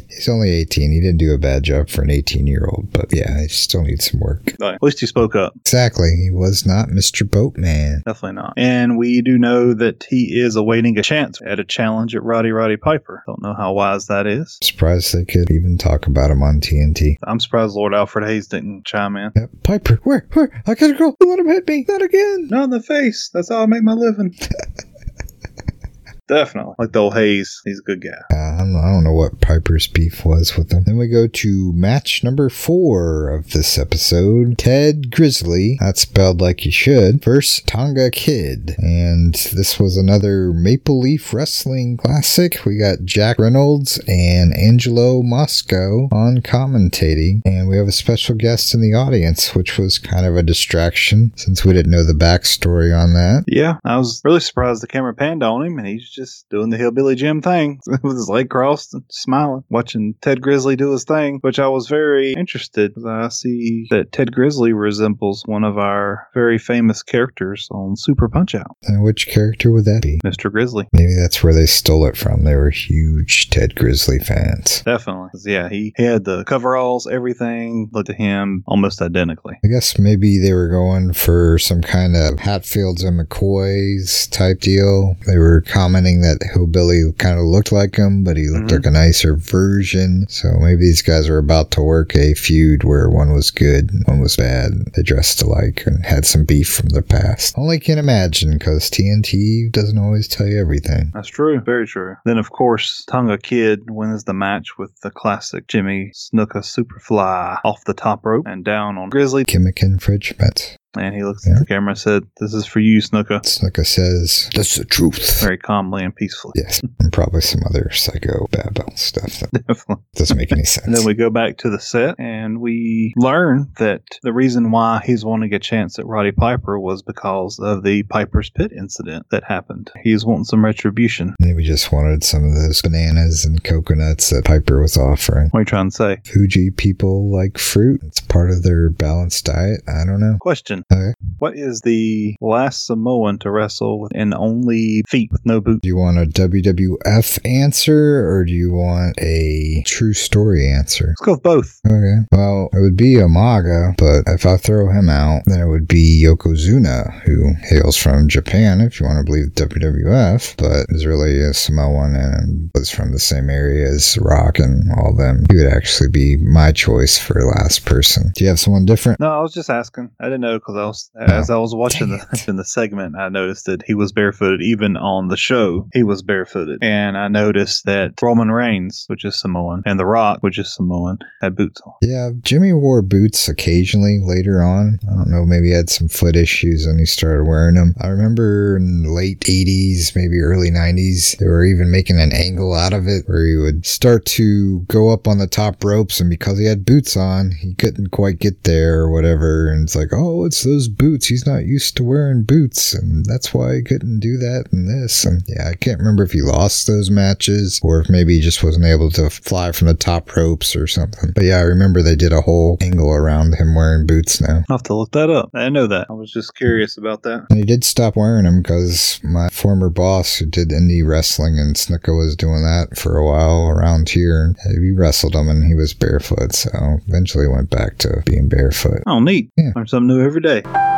[0.09, 0.91] He's only 18.
[0.91, 3.83] He didn't do a bad job for an 18 year old, but yeah, he still
[3.83, 4.53] needs some work.
[4.59, 5.53] But at least he spoke up.
[5.61, 6.15] Exactly.
[6.15, 7.29] He was not Mr.
[7.29, 8.03] Boatman.
[8.05, 8.53] Definitely not.
[8.57, 12.51] And we do know that he is awaiting a chance at a challenge at Roddy
[12.51, 13.23] Roddy Piper.
[13.25, 14.57] Don't know how wise that is.
[14.61, 17.15] Surprised they could even talk about him on TNT.
[17.23, 19.31] I'm surprised Lord Alfred Hayes didn't chime in.
[19.63, 20.27] Piper, where?
[20.33, 20.61] Where?
[20.67, 21.15] I gotta go.
[21.19, 21.85] Let him hit me.
[21.87, 22.47] Not again.
[22.49, 23.29] Not in the face.
[23.33, 24.35] That's how I make my living.
[26.27, 26.73] Definitely.
[26.79, 27.61] Like the old Hayes.
[27.65, 28.35] He's a good guy.
[28.35, 30.83] Uh, don't I don't know what Piper's beef was with him.
[30.85, 34.57] Then we go to match number four of this episode.
[34.57, 38.75] Ted Grizzly, that's spelled like you should, versus Tonga Kid.
[38.77, 42.63] And this was another Maple Leaf Wrestling Classic.
[42.65, 47.41] We got Jack Reynolds and Angelo Mosca on commentating.
[47.45, 51.33] And we have a special guest in the audience, which was kind of a distraction
[51.35, 53.43] since we didn't know the backstory on that.
[53.47, 56.77] Yeah, I was really surprised the camera panned on him and he's just doing the
[56.77, 61.59] hillbilly Jim thing with his leg and smiling, watching Ted Grizzly do his thing, which
[61.59, 62.93] I was very interested.
[63.05, 68.55] I see that Ted Grizzly resembles one of our very famous characters on Super Punch
[68.55, 70.19] Out, And which character would that be?
[70.23, 70.51] Mr.
[70.51, 70.87] Grizzly.
[70.93, 72.43] Maybe that's where they stole it from.
[72.43, 74.81] They were huge Ted Grizzly fans.
[74.83, 75.29] Definitely.
[75.45, 79.57] Yeah, he, he had the coveralls, everything looked to him almost identically.
[79.63, 85.15] I guess maybe they were going for some kind of Hatfields and McCoys type deal.
[85.27, 88.95] They were commenting that Hillbilly kind of looked like him, but he looked like mm-hmm.
[88.95, 90.25] a nicer version.
[90.29, 94.05] So maybe these guys were about to work a feud where one was good and
[94.07, 94.85] one was bad.
[94.95, 97.57] They dressed alike and had some beef from the past.
[97.57, 101.11] Only can imagine because TNT doesn't always tell you everything.
[101.13, 101.59] That's true.
[101.59, 102.15] Very true.
[102.25, 107.83] Then, of course, Tonga Kid wins the match with the classic Jimmy Snuka Superfly off
[107.85, 109.43] the top rope and down on Grizzly.
[109.43, 110.77] Gimmick infringement.
[110.95, 113.41] And he looked at the camera and said, This is for you, Snuka.
[113.41, 115.41] Snuka says, That's the truth.
[115.41, 116.53] Very calmly and peacefully.
[116.55, 120.03] Yes, and probably some other psycho babble stuff that Definitely.
[120.15, 120.85] doesn't make any sense.
[120.85, 125.01] And then we go back to the set and we learn that the reason why
[125.03, 129.43] he's wanting a chance at Roddy Piper was because of the Piper's Pit incident that
[129.43, 129.91] happened.
[130.03, 131.35] He's wanting some retribution.
[131.39, 135.49] Maybe he just wanted some of those bananas and coconuts that Piper was offering.
[135.49, 136.21] What are you trying to say?
[136.25, 138.01] Fiji people like fruit.
[138.03, 139.81] It's part of their balanced diet.
[139.87, 140.37] I don't know.
[140.39, 141.13] Question Okay.
[141.39, 145.81] What is the last Samoan to wrestle with in only feet with no boots?
[145.81, 151.07] Do you want a WWF answer or do you want a true story answer?
[151.07, 151.81] Let's go with both.
[151.85, 152.25] Okay.
[152.31, 156.23] Well, it would be Umaga, but if I throw him out, then it would be
[156.23, 161.53] Yokozuna, who hails from Japan, if you want to believe WWF, but is really a
[161.53, 165.45] Samoan and was from the same area as Rock and all them.
[165.49, 168.31] He would actually be my choice for last person.
[168.35, 169.19] Do you have someone different?
[169.19, 170.11] No, I was just asking.
[170.19, 173.29] I didn't know because I was as I was watching the in the segment, I
[173.29, 174.61] noticed that he was barefooted.
[174.61, 179.39] Even on the show, he was barefooted, and I noticed that Roman Reigns, which is
[179.39, 181.93] Samoan, and The Rock, which is Samoan, had boots on.
[182.01, 184.99] Yeah, Jimmy wore boots occasionally later on.
[185.09, 187.95] I don't know, maybe he had some foot issues and he started wearing them.
[188.01, 192.93] I remember in late 80s, maybe early 90s, they were even making an angle out
[192.93, 196.57] of it where he would start to go up on the top ropes and because
[196.59, 199.71] he had boots on, he couldn't quite get there or whatever.
[199.71, 201.27] And it's like, oh, it's those boots.
[201.27, 205.25] He's not used to wearing boots and that's why he couldn't do that and this.
[205.25, 208.63] And yeah, I can't remember if he lost those matches or if maybe he just
[208.63, 211.31] wasn't able to fly from the top ropes or something.
[211.33, 214.63] But yeah, I remember they did a whole angle around him wearing boots now.
[214.69, 215.49] I'll have to look that up.
[215.53, 216.07] I know that.
[216.09, 217.47] I was just curious about that.
[217.49, 221.75] And he did stop wearing them because my former boss who did indie wrestling and
[221.75, 224.53] Snuka was doing that for a while around here.
[224.69, 226.53] He wrestled him and he was barefoot.
[226.53, 226.69] So
[227.07, 229.03] eventually went back to being barefoot.
[229.07, 229.49] Oh, neat.
[229.57, 229.71] Yeah.
[229.75, 230.92] Learn something new every day day.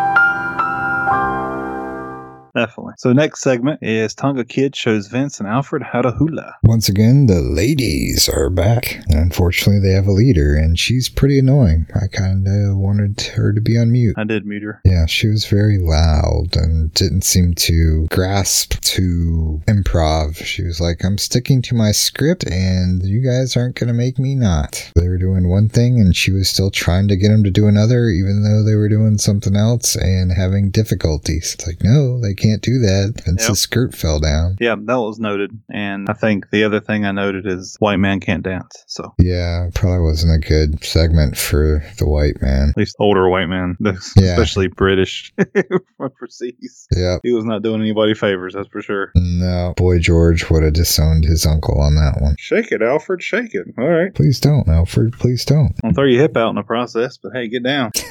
[2.56, 2.93] Definitely.
[2.97, 6.56] So next segment is Tonga Kid shows Vince and Alfred how to hula.
[6.64, 9.01] Once again, the ladies are back.
[9.10, 11.86] Unfortunately, they have a leader, and she's pretty annoying.
[11.93, 14.16] I kind of wanted her to be on mute.
[14.18, 14.80] I did mute her.
[14.86, 20.38] Yeah, she was very loud and didn't seem to grasp to improv.
[20.38, 24.18] She was like, I'm sticking to my script, and you guys aren't going to make
[24.18, 24.89] me not.
[24.95, 27.68] They were doing one thing, and she was still trying to get them to do
[27.68, 31.56] another, even though they were doing something else and having difficulties.
[31.56, 33.22] It's like, no, they can't do that.
[33.26, 33.58] Vince's Yep.
[33.58, 34.56] skirt fell down.
[34.60, 35.52] Yeah, that was noted.
[35.72, 38.84] And I think the other thing I noted is white man can't dance.
[38.88, 42.70] So Yeah, probably wasn't a good segment for the white man.
[42.70, 43.93] at least older white man, Yeah.
[44.34, 46.88] especially British from overseas.
[46.96, 47.22] Yep.
[47.24, 49.12] He was not doing anybody favors, that's for sure.
[49.16, 52.36] No, Boy George would have disowned his uncle on that one.
[52.38, 53.22] Shake it, Alfred.
[53.24, 53.66] Shake it.
[53.78, 54.14] All right.
[54.14, 55.14] Please don't, Alfred.
[55.14, 55.74] Please don't.
[55.84, 57.91] I'll throw your hip out in the process, but hey, get down.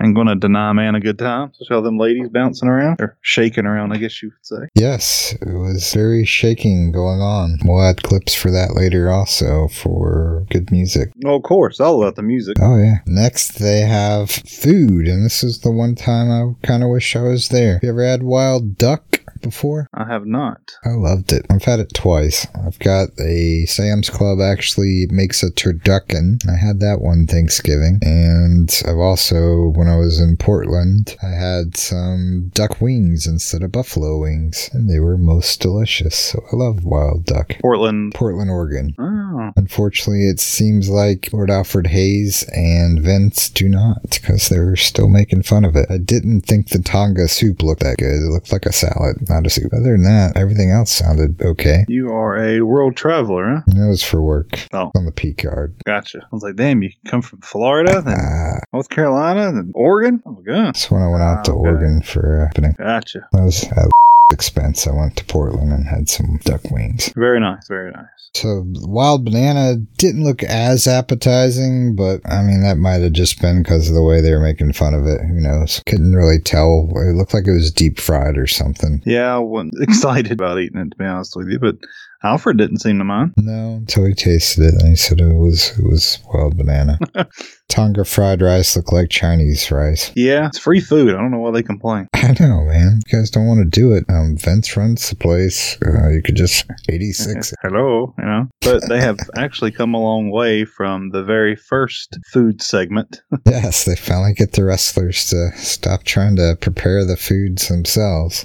[0.00, 1.52] I ain't gonna deny a man a good time.
[1.54, 4.68] So all them ladies bouncing around or shaking around, I guess you would say.
[4.74, 7.58] Yes, it was very shaking going on.
[7.64, 11.12] We'll add clips for that later also for good music.
[11.24, 12.56] Oh, of course, all about the music.
[12.60, 12.98] Oh yeah.
[13.06, 17.22] Next they have food, and this is the one time I kind of wish I
[17.22, 17.80] was there.
[17.82, 19.15] You ever had wild duck?
[19.46, 19.88] Before?
[19.94, 20.72] I have not.
[20.84, 21.46] I loved it.
[21.50, 22.46] I've had it twice.
[22.66, 26.40] I've got a Sam's Club actually makes a turducken.
[26.48, 27.98] I had that one Thanksgiving.
[28.02, 33.72] And I've also, when I was in Portland, I had some duck wings instead of
[33.72, 34.68] buffalo wings.
[34.72, 36.16] And they were most delicious.
[36.16, 37.52] So I love wild duck.
[37.60, 38.14] Portland.
[38.14, 38.94] Portland, Oregon.
[38.98, 39.52] Oh.
[39.56, 45.42] Unfortunately, it seems like Lord Alfred Hayes and Vince do not because they're still making
[45.42, 45.86] fun of it.
[45.90, 48.22] I didn't think the Tonga soup looked that good.
[48.22, 51.84] It looked like a salad, Other than that, everything else sounded okay.
[51.88, 53.62] You are a world traveler, huh?
[53.84, 54.66] It was for work.
[54.72, 54.90] Oh.
[54.94, 55.74] On the P card.
[55.84, 56.20] Gotcha.
[56.22, 58.58] I was like, damn, you come from Florida, then Ah.
[58.72, 60.22] North Carolina, then Oregon?
[60.26, 60.66] Oh my god.
[60.74, 61.68] That's when I went out to Ah, okay.
[61.68, 62.74] Oregon for uh, opening.
[62.78, 63.28] Gotcha.
[63.32, 63.88] That was at
[64.32, 64.86] expense.
[64.86, 67.12] I went to Portland and had some duck wings.
[67.16, 68.06] Very nice, very nice.
[68.34, 73.62] So wild banana didn't look as appetizing, but I mean that might have just been
[73.62, 75.22] because of the way they were making fun of it.
[75.22, 75.80] Who knows?
[75.86, 76.90] Couldn't really tell.
[76.96, 79.00] It looked like it was deep fried or something.
[79.06, 81.76] Yeah, I wasn't excited about eating it to be honest with you, but
[82.22, 83.34] Alfred didn't seem to mind.
[83.36, 86.98] No, until he tasted it, and he said it was it was wild banana.
[87.68, 90.12] Tonga fried rice look like Chinese rice.
[90.14, 91.10] Yeah, it's free food.
[91.14, 92.06] I don't know why they complain.
[92.14, 93.00] I know, man.
[93.06, 94.04] You guys don't want to do it.
[94.08, 95.76] Um, Vince runs the place.
[95.84, 97.52] Uh, you could just 86.
[97.62, 98.46] Hello, you know.
[98.62, 103.20] But they have actually come a long way from the very first food segment.
[103.46, 108.44] Yes, they finally get the wrestlers to stop trying to prepare the foods themselves.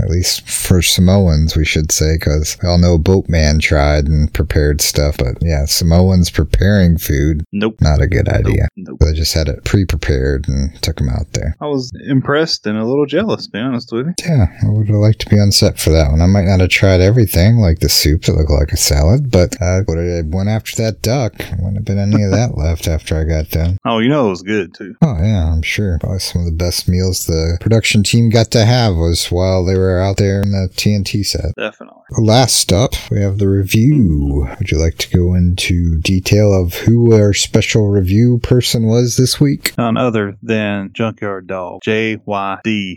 [0.00, 4.80] At least for Samoans, we should say, because we all know Boatman tried and prepared
[4.80, 5.16] stuff.
[5.18, 7.76] But yeah, Samoans preparing food, Nope.
[7.80, 8.45] not a good idea.
[8.76, 8.98] Nope.
[9.00, 11.56] They just had it pre prepared and took them out there.
[11.60, 14.14] I was impressed and a little jealous, to be honest with you.
[14.24, 16.20] Yeah, I would have liked to be on set for that one.
[16.20, 19.60] I might not have tried everything, like the soup that looked like a salad, but
[19.60, 21.36] I would have went after that duck.
[21.36, 23.78] There wouldn't have been any of that left after I got done.
[23.84, 24.94] Oh, you know it was good too.
[25.02, 25.98] Oh yeah, I'm sure.
[25.98, 29.76] Probably some of the best meals the production team got to have was while they
[29.76, 31.54] were out there in the TNT set.
[31.56, 32.02] Definitely.
[32.18, 34.48] Last up, we have the review.
[34.58, 39.40] Would you like to go into detail of who our special review person was this
[39.40, 39.72] week?
[39.78, 41.80] None other than Junkyard Dog.
[41.86, 42.96] JYD.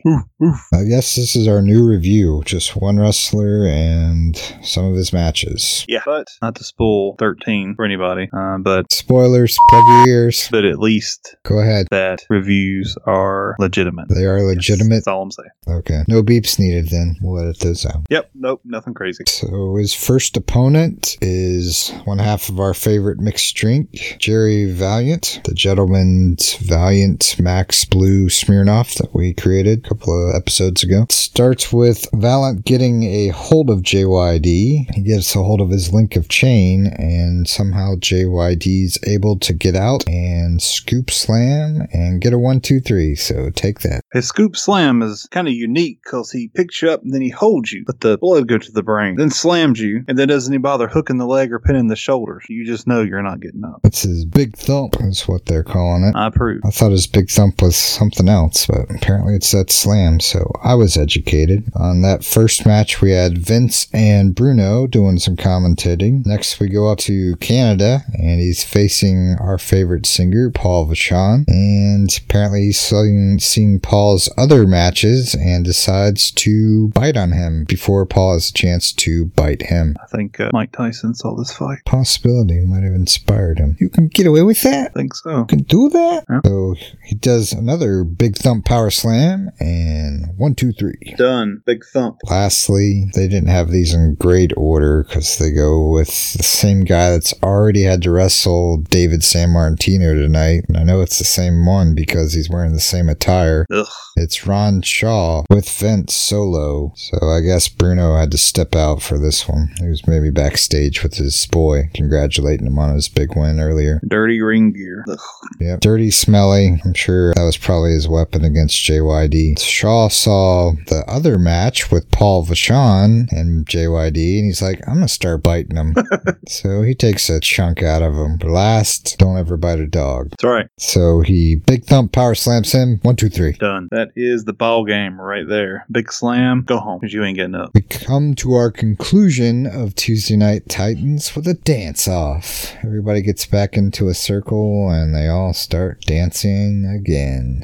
[0.74, 2.42] I guess this is our new review.
[2.46, 5.86] Just one wrestler and some of his matches.
[5.88, 6.02] Yeah.
[6.06, 10.48] But not to spoil 13 for anybody, uh, but Spoilers, plug your ears.
[10.52, 11.88] but at least Go ahead.
[11.92, 14.08] that reviews are legitimate.
[14.10, 14.96] They are legitimate.
[14.96, 15.50] That's all I'm saying.
[15.68, 16.04] Okay.
[16.08, 17.16] No beeps needed then.
[17.22, 18.06] We'll edit those out.
[18.10, 18.32] Yep.
[18.36, 18.62] Nope.
[18.66, 19.24] Nothing crazy.
[19.28, 25.54] So his first opponent is one half of our favorite mixed drink, Jerry Valiant, the
[25.54, 31.04] Gentleman's Valiant Max Blue Smirnoff that we created a couple of episodes ago.
[31.04, 34.94] It starts with Valiant getting a hold of JYD.
[34.94, 39.76] He gets a hold of his link of chain, and somehow JYD's able to get
[39.76, 43.16] out and scoop slam and get a one, two, three.
[43.16, 44.04] So take that.
[44.12, 47.30] His scoop slam is kind of unique because he picks you up and then he
[47.30, 50.52] holds you, but the blood goes to the brain, then slams you, and then doesn't
[50.52, 52.44] even bother hooking the leg or pinning the shoulders.
[52.50, 53.82] You just know you're not getting up.
[53.84, 56.16] It's his big thump, is what they're calling it.
[56.16, 56.62] I approve.
[56.66, 60.74] I thought his big thump was something else, but apparently it's that slam, so I
[60.74, 61.70] was educated.
[61.76, 66.26] On that first match, we had Vince and Bruno doing some commentating.
[66.26, 71.44] Next, we go up to Canada, and he's facing our favorite singer, Paul Vachon.
[71.48, 78.06] And apparently, he's seeing, seeing Paul's other matches and decides to bite on him before
[78.06, 79.98] Paul has a chance to bite him.
[80.02, 81.80] I think uh, Mike Tyson saw this fight.
[81.86, 83.76] Possibility might have inspired him.
[83.78, 84.92] You can get away with that?
[84.92, 85.44] I think so.
[85.44, 86.24] can do that.
[86.30, 86.40] Yeah.
[86.46, 91.16] So he does another big thump power slam and one, two, three.
[91.18, 91.62] Done.
[91.66, 92.20] Big thump.
[92.30, 97.12] Lastly, they didn't have these in great order because they go with the same guy
[97.12, 100.64] that's already had to wrestle David Sammartino tonight.
[100.70, 103.66] And I know it's the same one because he's wearing the same attire.
[103.70, 103.89] Ugh.
[104.16, 106.92] It's Ron Shaw with Vince solo.
[106.96, 109.74] So I guess Bruno had to step out for this one.
[109.80, 114.02] He was maybe backstage with his boy, congratulating him on his big win earlier.
[114.08, 115.06] Dirty ring gear.
[115.10, 115.20] Ugh.
[115.60, 115.80] Yep.
[115.80, 116.82] Dirty, smelly.
[116.84, 119.60] I'm sure that was probably his weapon against JYD.
[119.60, 125.08] Shaw saw the other match with Paul Vachon and JYD, and he's like, I'm going
[125.08, 125.96] to start biting him.
[126.48, 128.38] so he takes a chunk out of him.
[128.38, 130.32] But last, don't ever bite a dog.
[130.32, 130.68] That's right.
[130.78, 133.00] So he big thump power slams him.
[133.04, 133.54] One, two, three.
[133.54, 133.79] Done.
[133.92, 135.86] That is the ball game right there.
[135.92, 136.64] Big slam.
[136.64, 137.72] Go home because you ain't getting up.
[137.74, 142.76] We come to our conclusion of Tuesday Night Titans with a dance off.
[142.84, 147.64] Everybody gets back into a circle and they all start dancing again.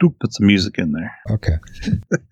[0.00, 1.16] Put some music in there.
[1.30, 1.56] Okay.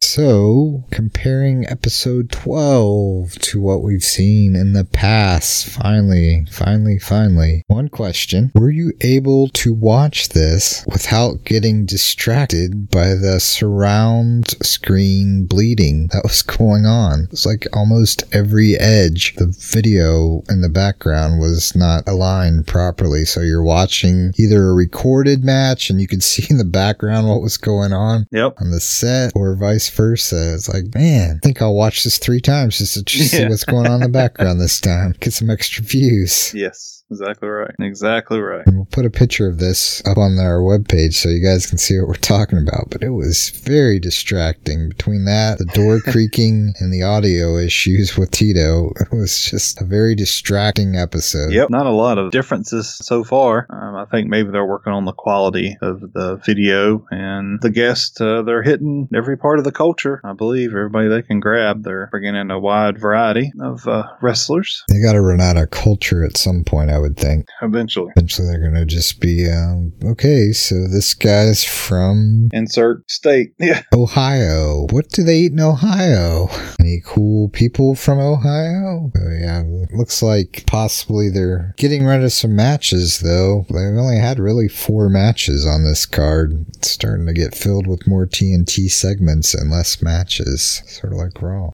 [0.00, 7.64] so, comparing episode 12 to what we've seen in the past, finally, finally, finally.
[7.66, 15.46] One question Were you able to watch this without getting distracted by the surround screen
[15.46, 17.28] bleeding that was going on?
[17.30, 23.24] It's like almost every edge, the video in the background was not aligned properly.
[23.24, 27.42] So, you're watching either a recorded match and you could see in the background what
[27.42, 28.54] was going on yep.
[28.60, 30.54] on the set or vice versa.
[30.54, 33.48] It's like, man, I think I'll watch this three times just to just see Yeah.
[33.48, 35.14] what's going on in the background this time.
[35.20, 36.52] Get some extra views.
[36.54, 36.99] Yes.
[37.10, 37.74] Exactly right.
[37.80, 38.64] Exactly right.
[38.66, 41.98] We'll put a picture of this up on our webpage so you guys can see
[41.98, 42.90] what we're talking about.
[42.90, 48.30] But it was very distracting between that, the door creaking, and the audio issues with
[48.30, 48.92] Tito.
[49.00, 51.52] It was just a very distracting episode.
[51.52, 53.66] Yep, not a lot of differences so far.
[53.70, 58.20] Um, I think maybe they're working on the quality of the video and the guests.
[58.20, 60.20] Uh, they're hitting every part of the culture.
[60.24, 61.82] I believe everybody they can grab.
[61.82, 64.84] They're bringing in a wide variety of uh, wrestlers.
[64.88, 67.46] They got to run out of culture at some point, I would think.
[67.62, 73.52] Eventually, Eventually, they're going to just be, um, okay, so this guy's from insert state.
[73.60, 74.86] Yeah, Ohio.
[74.90, 76.48] What do they eat in Ohio?
[76.80, 79.12] Any cool people from Ohio?
[79.16, 79.62] Oh, yeah,
[79.92, 83.66] looks like possibly they're getting rid of some matches, though.
[83.68, 86.64] They've only had really four matches on this card.
[86.76, 91.40] It's starting to get filled with more TNT segments and less matches, sort of like
[91.40, 91.70] Raw.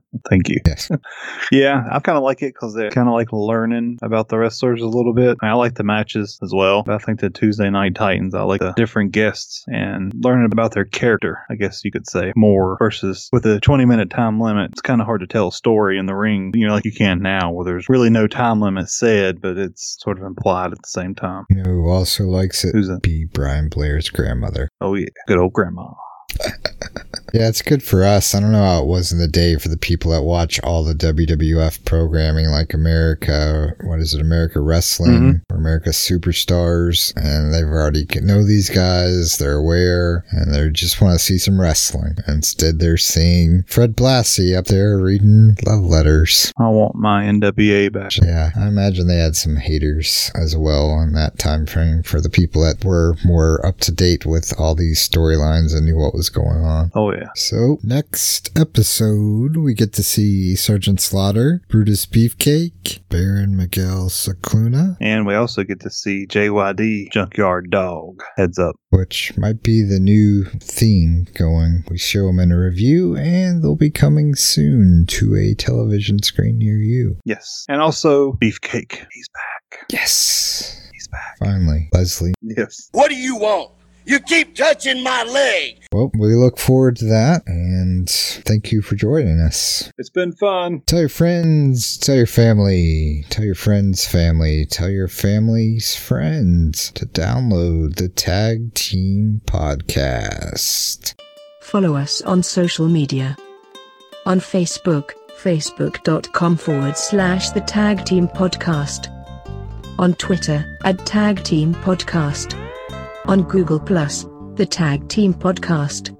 [0.28, 0.58] Thank you.
[0.66, 0.90] Yes.
[1.50, 4.80] yeah, I kind of like it because they're kind of like learning about the wrestlers
[4.82, 5.38] a little bit.
[5.42, 6.82] I like the matches as well.
[6.82, 10.72] But I think the Tuesday Night Titans, I like the different guests and learning about
[10.72, 14.70] their character, I guess you could say, more versus with a 20 minute time limit.
[14.72, 16.92] It's kind of hard to tell a story in the ring, you know, like you
[16.92, 20.82] can now where there's really no time limit said, but it's sort of implied at
[20.82, 21.44] the same time.
[21.50, 22.74] You know who also likes it?
[22.74, 23.02] Who's that?
[23.02, 24.68] Be Brian Blair's grandmother.
[24.80, 25.06] Oh, yeah.
[25.26, 25.92] Good old grandma.
[27.32, 28.34] Yeah, it's good for us.
[28.34, 30.84] I don't know how it was in the day for the people that watch all
[30.84, 35.54] the WWF programming like America, what is it, America Wrestling mm-hmm.
[35.54, 37.14] or America Superstars.
[37.16, 41.58] And they've already know these guys, they're aware, and they just want to see some
[41.58, 42.16] wrestling.
[42.28, 46.52] Instead, they're seeing Fred Blassie up there reading love letters.
[46.58, 48.12] I want my NWA back.
[48.18, 52.30] Yeah, I imagine they had some haters as well in that time frame for the
[52.30, 56.28] people that were more up to date with all these storylines and knew what was
[56.28, 56.90] going on.
[56.94, 57.28] Oh, yeah.
[57.36, 65.26] So, next episode, we get to see Sergeant Slaughter, Brutus Beefcake, Baron Mikel Scicluna, And
[65.26, 68.22] we also get to see JYD Junkyard Dog.
[68.36, 68.74] Heads up.
[68.90, 71.84] which might be the new theme going.
[71.88, 76.58] We show them in a review, and they'll be coming soon to a television screen
[76.58, 77.16] near you.
[77.24, 77.64] Yes.
[77.68, 79.06] And also Beefcake.
[79.12, 79.86] He's back.
[79.90, 80.90] Yes.
[80.92, 81.38] He's back.
[81.38, 82.34] Finally, Leslie.
[82.42, 82.88] Yes.
[82.92, 83.70] What do you want?
[84.04, 85.78] You keep touching my leg.
[85.92, 89.92] Well, we look forward to that, and thank you for joining us.
[89.98, 90.82] It's been fun.
[90.86, 97.06] Tell your friends, tell your family, tell your friends' family, tell your family's friends to
[97.06, 101.14] download the Tag Team Podcast.
[101.60, 103.36] Follow us on social media.
[104.26, 105.10] On Facebook,
[105.40, 109.08] facebook.com forward slash the Tag Team Podcast.
[109.98, 112.58] On Twitter, at Tag Team Podcast.
[113.26, 116.16] On Google Plus, the Tag Team Podcast.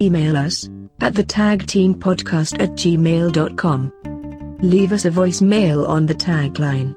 [0.00, 0.68] Email us
[1.00, 3.92] at the Tag Team Podcast at gmail.com.
[4.60, 6.96] Leave us a voicemail on the tagline